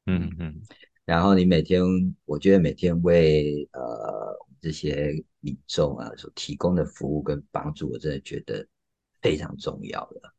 [0.05, 0.53] 嗯嗯，
[1.05, 1.81] 然后你每天，
[2.25, 8.67] 我觉得每天为呃这些民众啊所提供的服务跟帮助，我真的觉得
[9.21, 10.33] 非常重要了。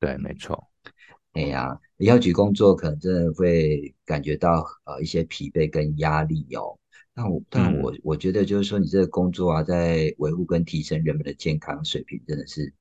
[0.00, 0.66] 对，没错。
[1.36, 6.78] 哎呀，药局工作可能真的会感觉到呃一些疲惫跟压力哦。
[7.14, 12.72] 但我但我我觉得就是说，你这个工作啊，在维护跟提升人们的健康水平，真的是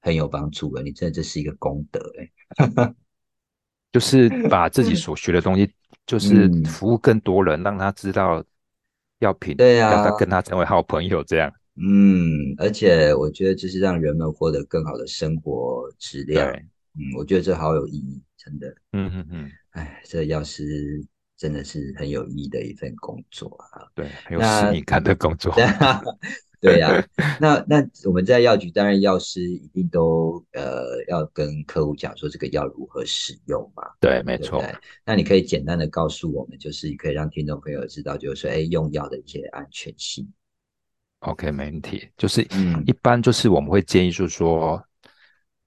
[0.00, 0.82] 很有帮助的。
[0.82, 2.94] 你真的这是一个功德哎，
[3.92, 5.70] 就是把自己所学的东西，
[6.06, 8.44] 就是服务更多人，让他知道
[9.20, 11.52] 药品，对呀，让他跟他成为好朋友这样。
[11.76, 16.50] 嗯，而且我觉得就是让人们获得更好的生活质量。
[16.96, 18.68] 嗯，我觉得这好有意义，真的。
[18.92, 21.04] 嗯嗯嗯，哎，这药师
[21.36, 23.86] 真的是很有意义的一份工作啊。
[23.94, 25.54] 对，很有使命感的工作。
[26.60, 26.88] 对呀，
[27.38, 33.82] 那那我们在药局，当然药师一定都呃要跟客户讲说这个药如何使用嘛。
[34.00, 34.64] 对，没错。
[35.04, 40.26] 那你可以简单的告诉我们，就是可以让听众朋友知道，就是说，哎，用药的一些安全性。
[41.18, 42.08] OK，没问题。
[42.16, 44.82] 就是嗯，一般就是我们会建议，就是说，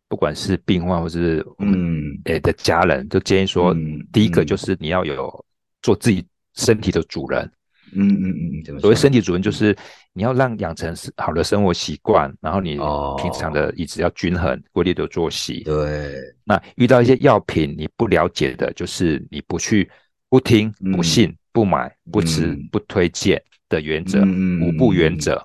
[0.09, 1.97] 不管是病患或者是嗯。
[2.25, 3.75] 诶的家人，就建议说，
[4.11, 5.45] 第一个就是你要有
[5.81, 7.49] 做自己身体的主人。
[7.93, 8.33] 嗯嗯
[8.67, 9.49] 嗯，所谓身体主人就？
[9.49, 9.75] 是
[10.11, 12.71] 你要让养成好的生活习惯，然后你
[13.17, 15.63] 平常的饮食要均衡，规律的作息。
[15.63, 19.89] 对，那遇到一些药品你不了解的，就是你不去、
[20.27, 24.19] 不听、不信、不买、不吃、不推荐的原则，
[24.61, 25.41] 五不原则。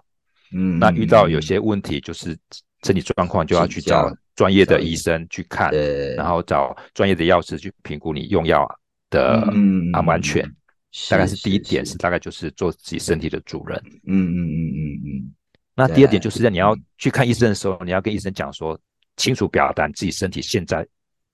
[0.52, 2.36] 嗯，那遇到有些问题，就是
[2.82, 5.70] 身体状况就要去找专业的医生去看，
[6.16, 8.66] 然后找专业的药师去评估你用药
[9.10, 9.42] 的
[9.92, 10.44] 安不安全。
[11.08, 13.82] 大概是第一点是大概就是做自己身体的主人。
[14.06, 15.34] 嗯嗯嗯嗯嗯。
[15.74, 18.78] 那第二点就是在你要去看医生的时候，你要跟医生讲说，
[19.16, 20.86] 清楚表达自己身体现在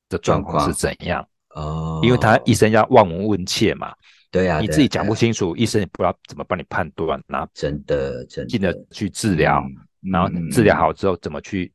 [0.09, 1.27] 的状况是怎样。
[1.57, 2.01] 哦。
[2.05, 3.93] 因为他医生要望闻问切嘛。
[4.31, 4.61] 对呀。
[4.61, 7.21] 你自己讲不清楚，医生也不知道怎么帮你判断。
[7.27, 8.49] 那真的真的。
[8.49, 9.61] 进而去治疗，
[10.03, 11.73] 然后治疗好之后怎么去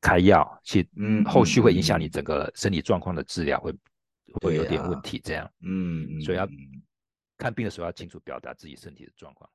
[0.00, 3.74] 开药，其嗯后续会影响你整个身体状况的治疗会
[4.42, 5.20] 会有点问题。
[5.24, 5.50] 这样。
[5.62, 6.20] 嗯。
[6.22, 6.48] 所以要。
[7.38, 9.48] 看病的时候要清楚表达自己身体的状况。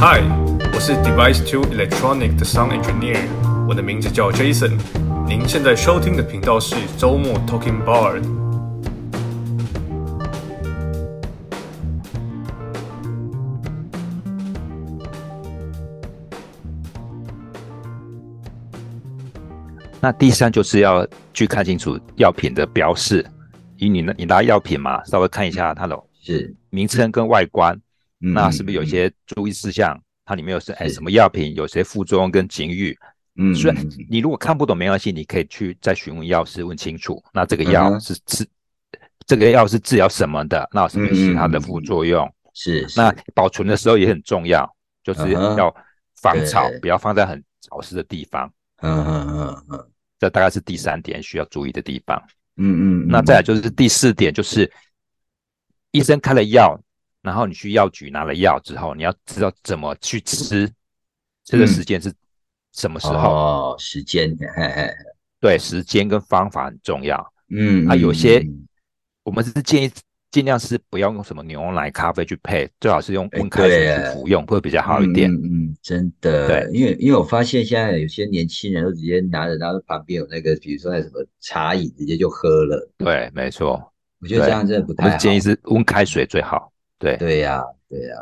[0.00, 0.22] Hi，
[0.72, 3.28] 我是 Device Two Electronic 的 Sound Engineer，
[3.68, 4.78] 我的名字叫 Jason。
[5.26, 8.22] 您现在收听的频道是周末 Talking Bar。
[20.00, 23.24] 那第三就是要去看清楚药品的标示，
[23.78, 27.80] 以你你拿药品嘛，稍微看一下它的是名称跟外观，
[28.18, 29.98] 那是不是有一些注意事项？
[30.26, 32.96] 它里面有是哎什么药品，有些副作用跟警语？
[33.36, 33.76] 嗯，所以
[34.08, 37.22] 你如果看不懂没关系，你可以去再询问药师问清楚。
[37.32, 38.46] 那这个药是治
[39.26, 40.68] 这个药是治疗什么的？
[40.72, 42.32] 那什么是它的副作用？
[42.52, 44.68] 是那保存的时候也很重要，
[45.02, 45.74] 就是要
[46.16, 48.52] 防潮，不要放在很潮湿的地方。
[48.78, 49.90] 嗯嗯嗯嗯。
[50.20, 52.22] 这大概是第三点需要注意的地方。
[52.56, 54.70] 嗯嗯，那再来就是第四点，就是
[55.90, 56.80] 医生开了药，
[57.20, 60.70] 然后你去药局拿了药之后，你要知道怎么去吃，
[61.44, 62.12] 这个时间是
[62.74, 63.14] 什么时候？
[63.14, 64.90] 哦，时间，嘿嘿，
[65.40, 67.32] 对，时间跟方法很重要。
[67.48, 68.44] 嗯，啊，有些
[69.22, 69.90] 我们是建议。
[70.30, 75.30] 尽量是不要用什么牛奶、咖啡去配，最好是用温开水去服用，会比较好一点。
[75.30, 76.48] 嗯嗯，真的。
[76.48, 82.90] 对，因为因为我发现现在有些年轻人都直接拿着，然后旁边有那个，比如说那什么茶饮，直接就喝了。
[82.98, 83.80] 对，没错。
[84.20, 85.16] 我觉得这样真的不太好。
[85.18, 86.72] 建议是温开水最好。
[86.98, 87.16] 对。
[87.16, 87.62] 对呀，
[87.94, 88.16] 对呀。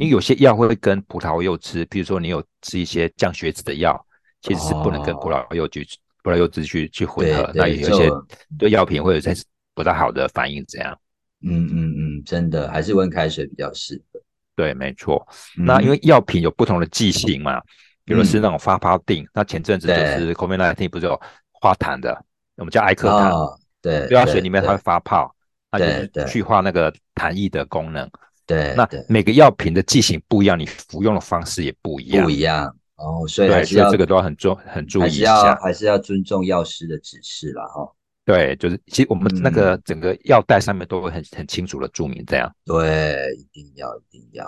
[0.00, 4.04] 因为有些药会跟葡萄柚吃，比如说你有吃一些降血脂的药，
[4.40, 5.86] 其实是不能跟葡萄柚去
[6.22, 7.50] 葡萄柚汁去去混合。
[7.54, 8.10] 那有一些
[8.58, 9.32] 对药品会有些
[9.74, 10.98] 不太好的反应，这样。
[11.44, 14.20] 嗯嗯嗯，真的还是温开水比较适合。
[14.54, 15.26] 对，没错。
[15.56, 17.60] 那因为药品有不同的剂型嘛，
[18.04, 21.20] 比如是那种发泡定，那前阵子就是 COVID-19 不是有
[21.52, 22.24] 化痰的，
[22.56, 23.32] 我们叫艾克坦，
[23.80, 25.34] 对，药水里面它会发泡，
[25.70, 28.08] 它就去化那个痰液的功能。
[28.46, 32.24] 对，那每个药品的剂型不一样，你服用的方式也不一样。
[32.24, 37.90] 不一样哦，所以还是要这个都要很重很注意一下，还是要尊重药师的指示了哈。
[38.24, 42.52] 对，就是其实我们那个整个药袋上面都会很很清楚的注明这样。
[42.64, 44.44] 对，一定要一定要。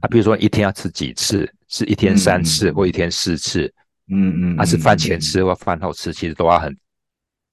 [0.00, 3.70] 啊，比如说一天要吃几次，是一天三次或一天四次，
[4.10, 6.74] 嗯嗯，还是饭前吃或饭后吃，其实都要很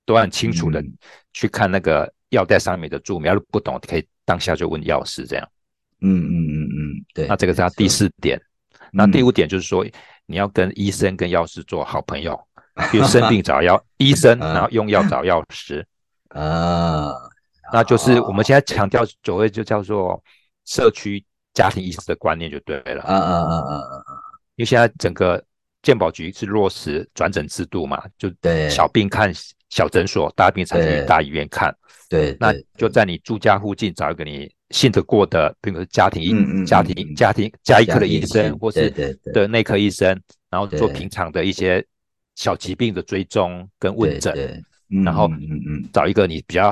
[0.05, 0.83] 都要很清楚的
[1.33, 3.27] 去看那个药袋上面的注明。
[3.27, 5.49] 要是不懂，可以当下就问药师这样。
[6.01, 7.27] 嗯嗯嗯嗯，对。
[7.27, 8.39] 那这个是第四点。
[8.91, 9.85] 那第五点就是说，
[10.25, 12.39] 你要跟医生跟药师做好朋友。
[12.91, 15.83] 比如生病找药 医生，然后用药找药师
[16.29, 17.11] 啊，
[17.73, 20.23] 那就是我们现在强调所谓就叫做
[20.65, 23.01] 社区家庭医师的观念就对了。
[23.01, 24.13] 啊啊啊啊啊！
[24.57, 25.43] 因为现在整个
[25.81, 29.33] 健保局是落实转诊制度嘛，就对小病看
[29.71, 31.75] 小诊所，大病才去大医院看。
[32.07, 38.89] 对，那就在你住家附近找一个你信得过的，比如家庭医、家庭家庭家医科的医生，或是
[39.33, 41.85] 的内科医生，然后做平常的一些。
[42.37, 44.63] 小疾病的追踪跟问诊，
[45.03, 46.71] 然后嗯嗯找一个你比较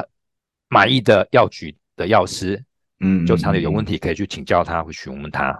[0.69, 2.63] 满意的药局的药师，
[2.99, 5.59] 嗯，就常里有问题可以去请教他，会询问他。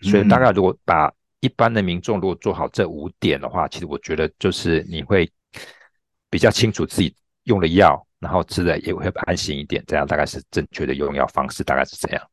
[0.00, 1.08] 所以大概如果把
[1.38, 5.30] 一般的民众如果做好这五点的话，其实我觉得就是你会
[6.28, 7.14] 比较清楚自己
[7.44, 9.84] 用的药，然后吃的也会安心一点。
[9.86, 12.30] 这样大概是正确的用药方式，大概是这样。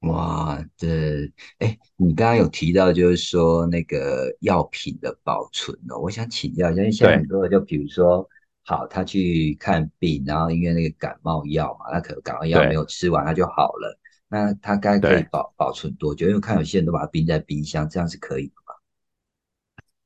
[0.00, 1.24] 哇，这
[1.60, 8.28] 哎，你刚刚有提到就是说那个药品的保存哦，我想请教一下，因为像很多就比如说，
[8.64, 13.98] 好，他去看病，然后因为那个感冒药嘛，他可能感冒药没有吃完，他就好了。
[14.28, 16.28] 那他该可以保保存多久？
[16.28, 18.74] 因为看有些人都把它冰在冰箱，这样是可以的吗？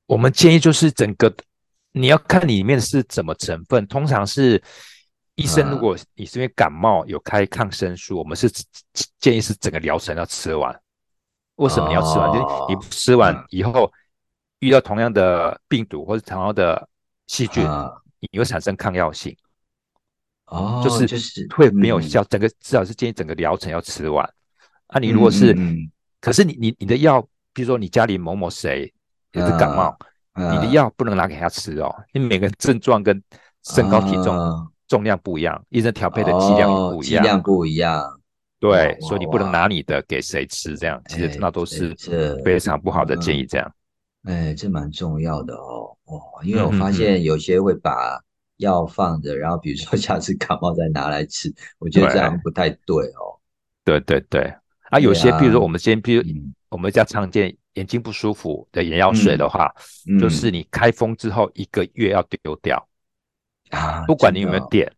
[0.06, 1.34] 我们建议就是整个
[1.90, 4.62] 你要看里面是怎么成分，通常是。
[5.38, 8.50] 医生，如果你是因为感冒有开抗生素，我们是
[9.20, 10.76] 建议是整个疗程要吃完。
[11.54, 12.28] 为什么你要吃完？
[12.32, 13.88] 就是你吃完以后
[14.58, 16.88] 遇到同样的病毒或者同样的
[17.28, 17.64] 细菌，
[18.32, 19.36] 你会产生抗药性。
[20.46, 22.24] 哦，就是就是会没有效。
[22.24, 24.28] 整个至少是建议整个疗程要吃完。
[24.88, 25.56] 啊，你如果是，
[26.20, 27.22] 可是你你你的药，
[27.52, 28.92] 比如说你家里某某谁
[29.34, 29.96] 也是感冒，
[30.34, 33.22] 你的药不能拿给他吃哦，因为每个症状跟
[33.62, 34.36] 身高体重。
[34.88, 38.20] 重量不一样，医生调配的剂量也不一样，剂量不一样，
[38.58, 41.94] 对，所以你不能拿你的给谁吃，这样其实那都是
[42.44, 43.44] 非常不好的建议。
[43.44, 43.74] 这样，
[44.24, 48.18] 哎，这蛮重要的哦，哦，因为我发现有些会把
[48.56, 53.38] 药放着，然后比如说下次感冒再拿来吃，我觉得这样不太对哦。
[53.84, 54.52] 对对对，
[54.90, 56.24] 啊，有些比如说我们先，比如
[56.68, 59.72] 我们家常见眼睛不舒服的眼药水的话，
[60.18, 62.84] 就是你开封之后一个月要丢掉。
[63.70, 64.90] 啊， 不管你有没有点，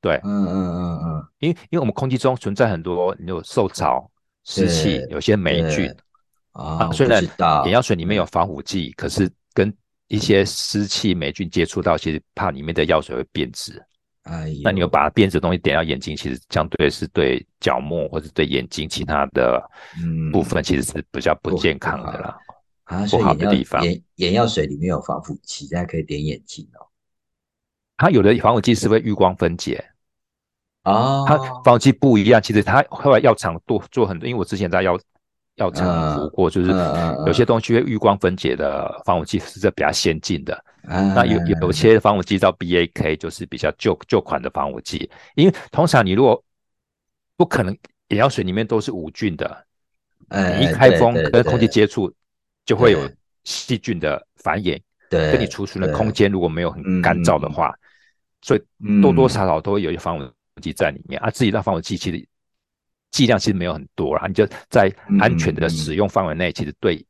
[0.00, 4.10] 对，嗯嗯嗯嗯，因为因为我们空气中存在很多有受潮、
[4.44, 5.92] 湿气，有些霉菌
[6.52, 6.90] 啊。
[6.92, 7.22] 虽然
[7.64, 9.72] 眼药水里面有防腐剂，可是跟
[10.08, 13.82] 一些湿气、霉菌接触到，其实怕里面的药水会变质。
[14.22, 19.62] 哎，那你有把变质东西点到眼睛，其实相对是对角膜或者对眼睛其他的
[20.32, 22.36] 部分，其实是比较不健康的啦。
[22.84, 26.85] 啊，不好的地方，眼眼药水里面有防腐剂，大家可以点眼睛哦。
[27.96, 29.84] 它有的防腐剂是会遇光分解
[30.82, 32.40] 啊，它防腐剂不一样。
[32.40, 34.98] 其实它后来药厂多做很多，因为我之前在药
[35.56, 36.70] 药厂服过，就是
[37.26, 40.64] 有些东西会遇光分解的防腐剂是这比较先进的。
[40.82, 45.10] 那有有些防腐剂叫 BAK，就是比较旧旧款的防腐剂。
[45.34, 46.40] 因为通常你如果
[47.36, 47.76] 不可能
[48.08, 49.64] 眼药水里面都是无菌的，
[50.58, 52.12] 你一开封跟空气接触
[52.64, 53.00] 就会有
[53.42, 54.80] 细菌的繁衍，
[55.10, 57.74] 对，跟你储存的空间如果没有很干燥的话。
[58.46, 58.62] 所以
[59.02, 60.32] 多多少少都会有一些防腐
[60.62, 62.28] 剂在里面啊，自己那防腐剂其实
[63.10, 64.88] 剂量其实没有很多啦，你就在
[65.18, 67.04] 安全的使用范围内，其实对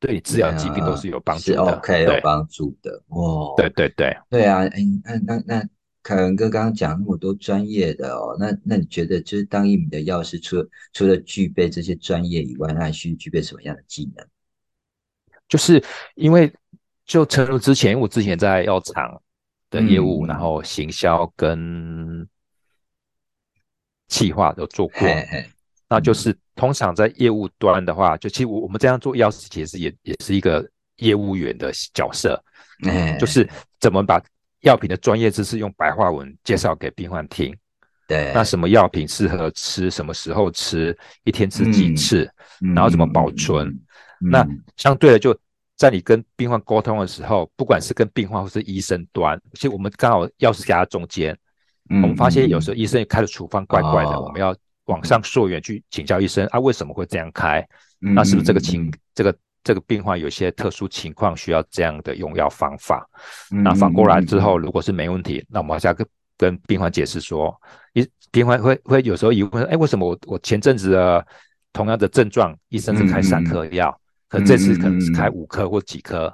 [0.00, 3.54] 对你治疗疾病都是有帮助的，OK 有帮助的哦。
[3.56, 5.68] 对对对，对啊，哎，那那那
[6.02, 14.26] 凯文哥刚刚讲那么多专业的哦，那那你觉得就是当一名的药师，除了除了具备这些专业以外，那还需具备什么样的技能？
[15.48, 15.80] 就是
[16.16, 16.52] 因为
[17.06, 19.22] 就诚如之前，因为我之前在药厂。
[19.70, 22.28] 的业务，然后行销跟
[24.08, 25.08] 企划都做过，
[25.88, 32.42] 那就是通常在业务端的话，就其实我我们这样做药师其实也也是一个业务员的角色，
[33.18, 33.48] 就是
[33.78, 34.20] 怎么把
[34.62, 37.56] 药品的专业知识用白话文介绍给病患听，
[38.08, 42.28] 对，那什么药品适合吃，什么时候吃，一天吃几次，
[42.74, 43.72] 然后怎么保存，
[44.18, 44.44] 那
[44.76, 45.38] 相对的就。
[45.80, 51.34] 在你跟病患沟通的时候，不管是跟病患或是医生端，其实我们刚好钥匙夹在中间。
[51.88, 54.54] 嗯，我们发现有时候医生开的处方怪怪的，我们要
[54.84, 57.66] 往上溯源去请教医生啊，为什么会这样开？
[57.98, 63.08] 那是不是这个情这个这个病患有些特殊情况需要这样的用药方法？
[63.48, 66.06] 那反过来之后，如果是没问题，那我们要跟
[66.36, 67.58] 跟病患解释说，
[67.94, 71.26] 医病患会会有时候疑问，哎，为什么我我前阵子的
[71.72, 73.98] 同样的症状，医生是开三颗药？
[74.30, 76.32] 可这次可能是开五颗或几颗，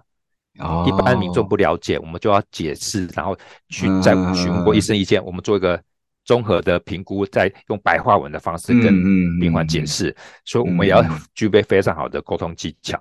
[0.86, 3.34] 一般民众不了解，我们就要解释，然后
[3.70, 5.82] 去再询问过医生意见，我们做一个
[6.26, 9.03] 综合的评估，再用白话文的方式跟
[9.40, 11.03] 病患解释，所以我们也要
[11.34, 13.01] 具备非常好的沟通技巧。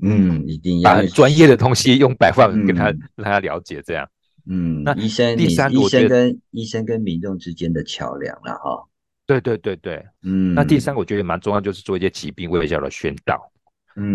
[0.00, 0.94] 嗯，一定要。
[0.94, 2.86] 把专业的东西用白话文跟他
[3.16, 4.08] 让他了解，这样。
[4.48, 8.82] 嗯，那医生，第三，医生跟医生跟民众之间的桥梁了哈。
[9.26, 13.38] 对对对对，嗯，那第三我觉得蛮重要，就是做一些疾病卫教的宣导。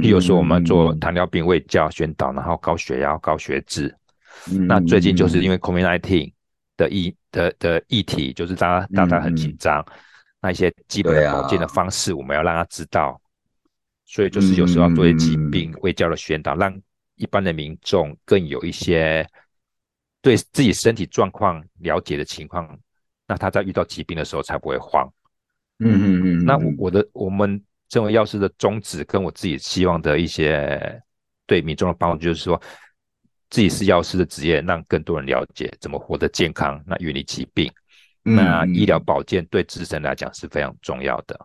[0.01, 3.95] 譬如说，我们做糖尿病卫教宣导，然后高血压、高血脂。
[4.67, 6.33] 那最近就是因为 COVID-19
[6.75, 9.85] 的议的的议题，就是大家大家很紧张。
[10.41, 13.19] 那一些基本的保健的方式，我们要让他知道。
[14.05, 16.75] 所以就是有时候要做一些疾病卫教的宣导，让
[17.15, 19.27] 一般的民众更有一些
[20.21, 22.77] 对自己身体状况了解的情况，
[23.27, 25.07] 那他在遇到疾病的时候才不会慌。
[25.79, 26.45] 嗯嗯嗯。
[26.45, 27.61] 那我的我们。
[27.95, 31.01] 身为药师的宗旨跟我自己希望的一些
[31.45, 32.61] 对民众的帮助，就是说
[33.49, 37.71] 自己是药师的职业，让更多人了解怎么活得健康，那远离疾病。
[38.21, 41.39] 那医疗保健对自身来讲是非常重要的。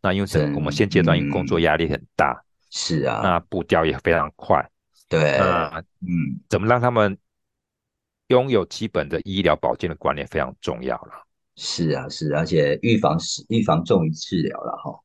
[0.00, 2.40] 那因为我们现阶段因工作压力很大，
[2.70, 4.64] 是啊，那步调也非常快。
[5.08, 7.18] 对，那嗯，怎么让他们
[8.28, 11.26] 拥有基本的医疗保健的观念非常重要了。
[11.56, 14.96] 是啊，是，而且预防是预防重于治疗了哈。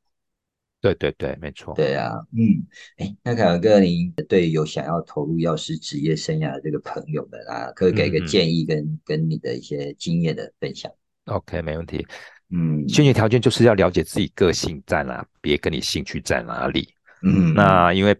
[0.84, 1.74] 对对对，没错。
[1.74, 2.62] 对啊，嗯，
[2.98, 10.92] 哎，那凯文哥，您对有想要投入药师职业生涯的这个朋友们啊，可以给个建议跟跟你的一些经验的分享。
[11.26, 12.06] OK，没问题。
[12.52, 16.94] 嗯，先决条件就是要了解自己个性在哪，别跟你兴趣在哪里。
[17.24, 18.16] 嗯，那因为。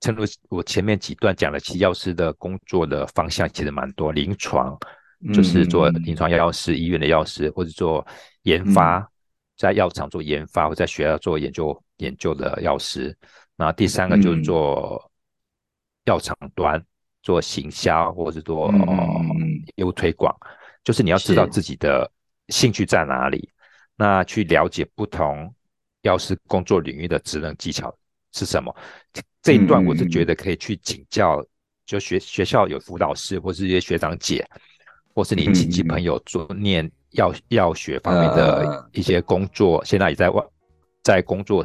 [0.00, 4.78] 正如我前面几段讲的，其实药师的工作的方向其实蛮多，临床
[5.32, 8.06] 就是做临床药师，医院的药师，或者做
[8.42, 9.10] 研发，
[9.56, 13.16] 在药厂做研发，或在学校做研究研究的药师。
[13.56, 15.10] 那第三个就是做
[16.06, 16.84] 药厂端，
[17.22, 18.72] 做行销或者是做
[19.76, 20.34] 业务推广，
[20.82, 22.10] 就是你要知道自己的
[22.48, 23.48] 兴趣在哪里，
[23.96, 25.54] 那去了解不同
[26.02, 27.96] 药师工作领域的职能技巧
[28.32, 28.74] 是什么。
[29.40, 31.44] 这一段我是觉得可以去请教，
[31.86, 34.44] 就学学校有辅导师，或是一些学长姐，
[35.14, 40.42] 或是你亲戚朋友做念药药学方面的一些工作，现在也在外
[41.02, 41.64] 在工作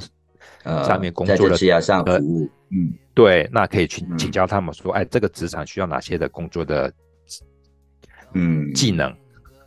[0.63, 6.91] 上面工作的职上服务，嗯，对，那可以去请教他们说，哎，这个职场需要哪些的工作的，
[8.33, 9.15] 嗯，技能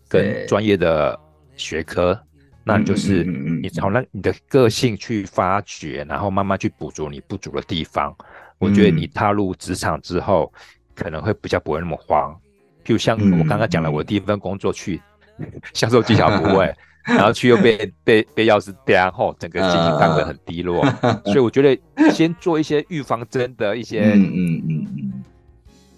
[0.09, 1.18] 跟专业的
[1.57, 2.18] 学科。
[2.64, 8.14] 那就是你从那你的个性去发掘，然后慢慢去补足你不足的地方。
[8.59, 10.53] 我觉得你踏入职场之后，
[10.95, 12.39] 可能会比较不会那么慌。
[12.85, 15.03] 就像我刚刚讲了，我第一份工作去
[15.74, 16.74] 销售技巧不会，
[17.05, 20.84] 然后去又被被被钥匙掉后，整个心情当得很低落。
[21.24, 25.24] 所以我觉得先做一些预防针的一些，嗯嗯嗯，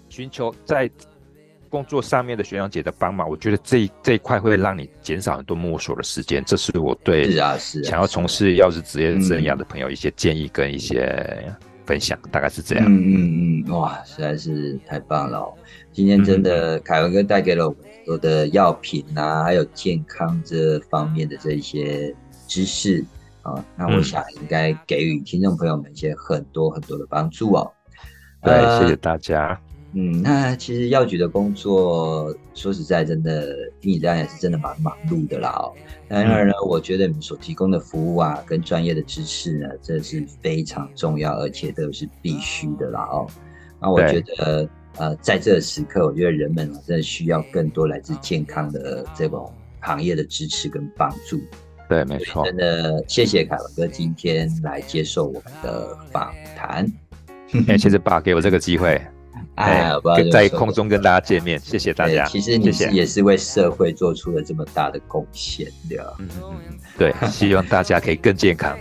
[0.09, 0.89] 寻求在。
[1.67, 6.41] 工作上面的学长姐的帮忙，我觉得这这一块会让你减少很多摸索的时间。
[6.45, 11.53] 这是我对是啊是想要从事药师职业生涯的朋友一些建议跟一些
[11.85, 12.85] 分享，大概是这样。
[12.87, 15.53] 嗯嗯嗯，哇，实在是太棒了！
[15.91, 22.15] 今天真的凯文哥带给了我很多的药品啊，还有健康这方面的这一些
[22.47, 23.03] 知识
[23.41, 27.71] 啊，那我想应该给予听众朋友们一些很多很多的帮助哦。
[28.41, 29.59] 对，谢谢大家。
[29.97, 35.71] 嗯，那其实药局的工作，说实在，真的听你这样也是真的蛮忙碌的啦哦。
[36.09, 43.25] 然而呢，我觉得你们所提供的服务啊，跟专业的知识呢，这是非常重要，而且都是必须的啦哦。
[43.79, 44.67] 那我觉得，
[44.97, 51.39] 呃，在这个时刻，我觉得人们真的需要更多来自健康的这种行业的支持跟帮助。
[51.87, 52.43] 对，没错。
[52.45, 56.91] 真的，谢谢凯文哥今天来接受我们的访谈。
[57.67, 58.99] 哎，谢谢爸给我这个机会。
[59.55, 59.91] 哎，
[60.31, 62.25] 在空中跟大家见面，谢谢大家。
[62.25, 66.15] 其实你也是为社会做出了这么大的贡献的。
[66.19, 68.77] 嗯嗯嗯，对， 希望大家可以更健康，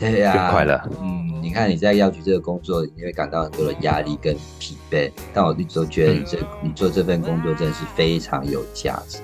[0.00, 0.80] 对呀，更快乐。
[1.02, 9.18] 嗯，你看你在药局这个工作，你会感到很多的压力跟疲惫，但我一直都觉得你这你做这份工作真的是非常有价值，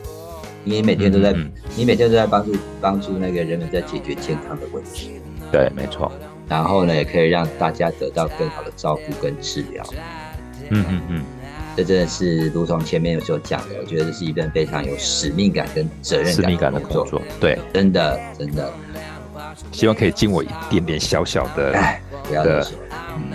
[0.64, 1.34] 因为每天都在，
[1.74, 5.12] 你每天都在帮助帮助那个人们在解决健康的问题。
[5.50, 6.12] 对，没错。
[6.48, 9.84] 然后呢，也可以让大家得到更好的照顾跟治疗。
[10.68, 11.24] 嗯嗯嗯，
[11.76, 17.22] 这真的是如同前面有所讲的，我觉得这是一份非常有使命感跟责任感的工作。
[17.40, 18.72] 对，真的真的，
[19.72, 21.72] 希望可以尽我一点点小小的
[22.24, 22.66] 的
[23.16, 23.32] 嗯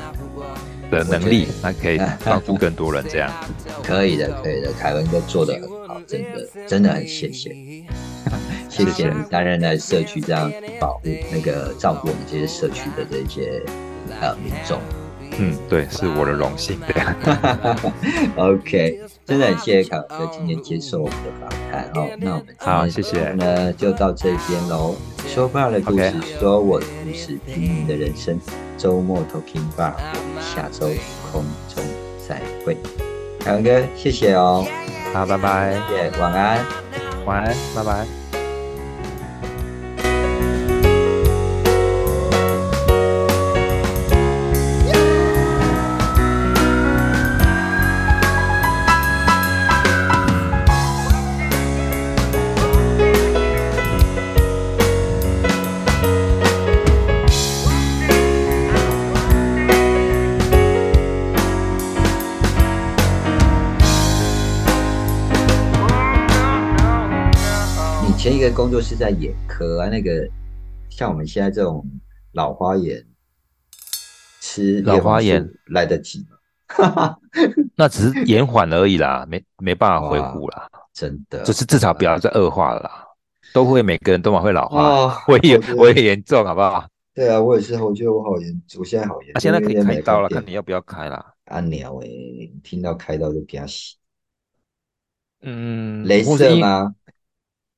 [0.90, 3.04] 的能力，那可以帮助更多人。
[3.10, 3.32] 这样
[3.84, 4.72] 可以的，可以的。
[4.74, 7.50] 凯文哥做的很好，真的真的很谢谢，
[8.70, 13.62] 谢谢你担任在社区这样保护那个照顾我们这些社区的这些
[14.20, 14.80] 呃民众。
[15.38, 16.78] 嗯，对，是我的荣幸。
[16.86, 17.02] 对，
[18.36, 22.10] OK，真的很谢谢凯哥今天接受我们的访谈哦。
[22.20, 23.34] 那我们好，谢谢。
[23.38, 24.96] 那就到这边喽。
[25.28, 28.40] 说爸的故事，说我的故事，听你的人生。
[28.78, 30.88] 周末 Talking Bar，我们下周
[31.32, 31.44] 空
[31.74, 31.84] 中
[32.28, 32.76] 再会。
[33.40, 34.66] 凯文哥，谢谢哦。
[35.14, 35.74] 好，拜拜。
[35.94, 36.66] 耶，晚安。
[37.26, 38.21] 晚安，拜拜。
[68.62, 70.30] 工作是在眼科啊，那个
[70.88, 71.84] 像我们现在这种
[72.34, 73.04] 老花眼，
[74.40, 76.28] 吃老花眼来得及
[76.78, 77.18] 吗？
[77.76, 83.08] 那只是延缓而已啦， 没没办法恢复啦，真的，就是至少不要再恶化了啦。
[83.52, 86.88] 都会每个人都蛮会老化，哦 我也我我也严重，好不好？
[87.16, 91.34] 对啊，我也是，我觉得我好严，我现在好严啊，现在可以开刀了，看你要不要开啦。
[91.46, 92.08] 按鸟哎，
[92.62, 93.96] 听到开刀就给他洗，
[95.42, 96.38] 嗯，镭？
[96.38, 96.94] 射吗？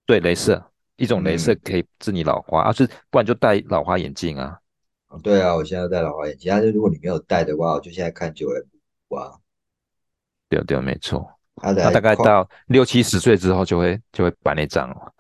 [0.05, 0.61] 对，镭射，
[0.97, 4.59] 一种镭射嗯可以治你老花，啊，是不然就戴老花眼镜啊。
[5.07, 8.65] 哦对啊，我现在戴老花眼镜，但是如果你没有戴的话，我就现在看久了
[9.09, 9.39] 哇，
[10.49, 11.29] 对对，没错。
[11.55, 15.13] 他那大概到六七十岁之后就会就会白内障了，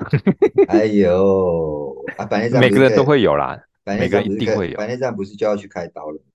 [0.67, 3.55] 哎呦 啊，白内障每个人都会有啦，
[3.85, 6.25] 每个一定会有白内障不是就要去开刀了吗？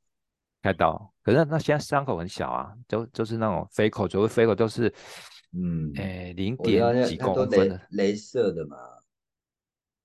[0.63, 1.13] 开刀。
[1.25, 4.89] 可是那现在伤口很小啊，就就是那种飞口，所谓飞口都是，
[5.53, 8.77] 嗯，诶零点几公分的，镭射的嘛，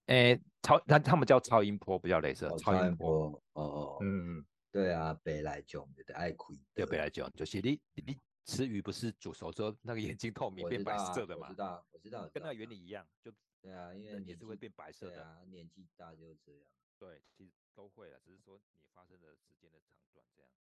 [0.08, 3.30] 诶超他他们叫超音波，不叫镭射，哦，超音波。
[3.30, 13.32] 波，哦哦，嗯，嗯，对啊，北来囧的爱亏对，的，别来讲，就是你你你吃鱼不是煮熟之后那个眼睛透明变白色的嘛我知，道，我知道，跟那个原理一样，就
[13.62, 15.24] 对啊，因为人也是会变白色的。
[15.24, 16.62] 啊，年纪大就是这样。
[17.00, 20.50] 对，其实都会了，只是说你发生的时间的长短这样。
[20.58, 20.63] 嗯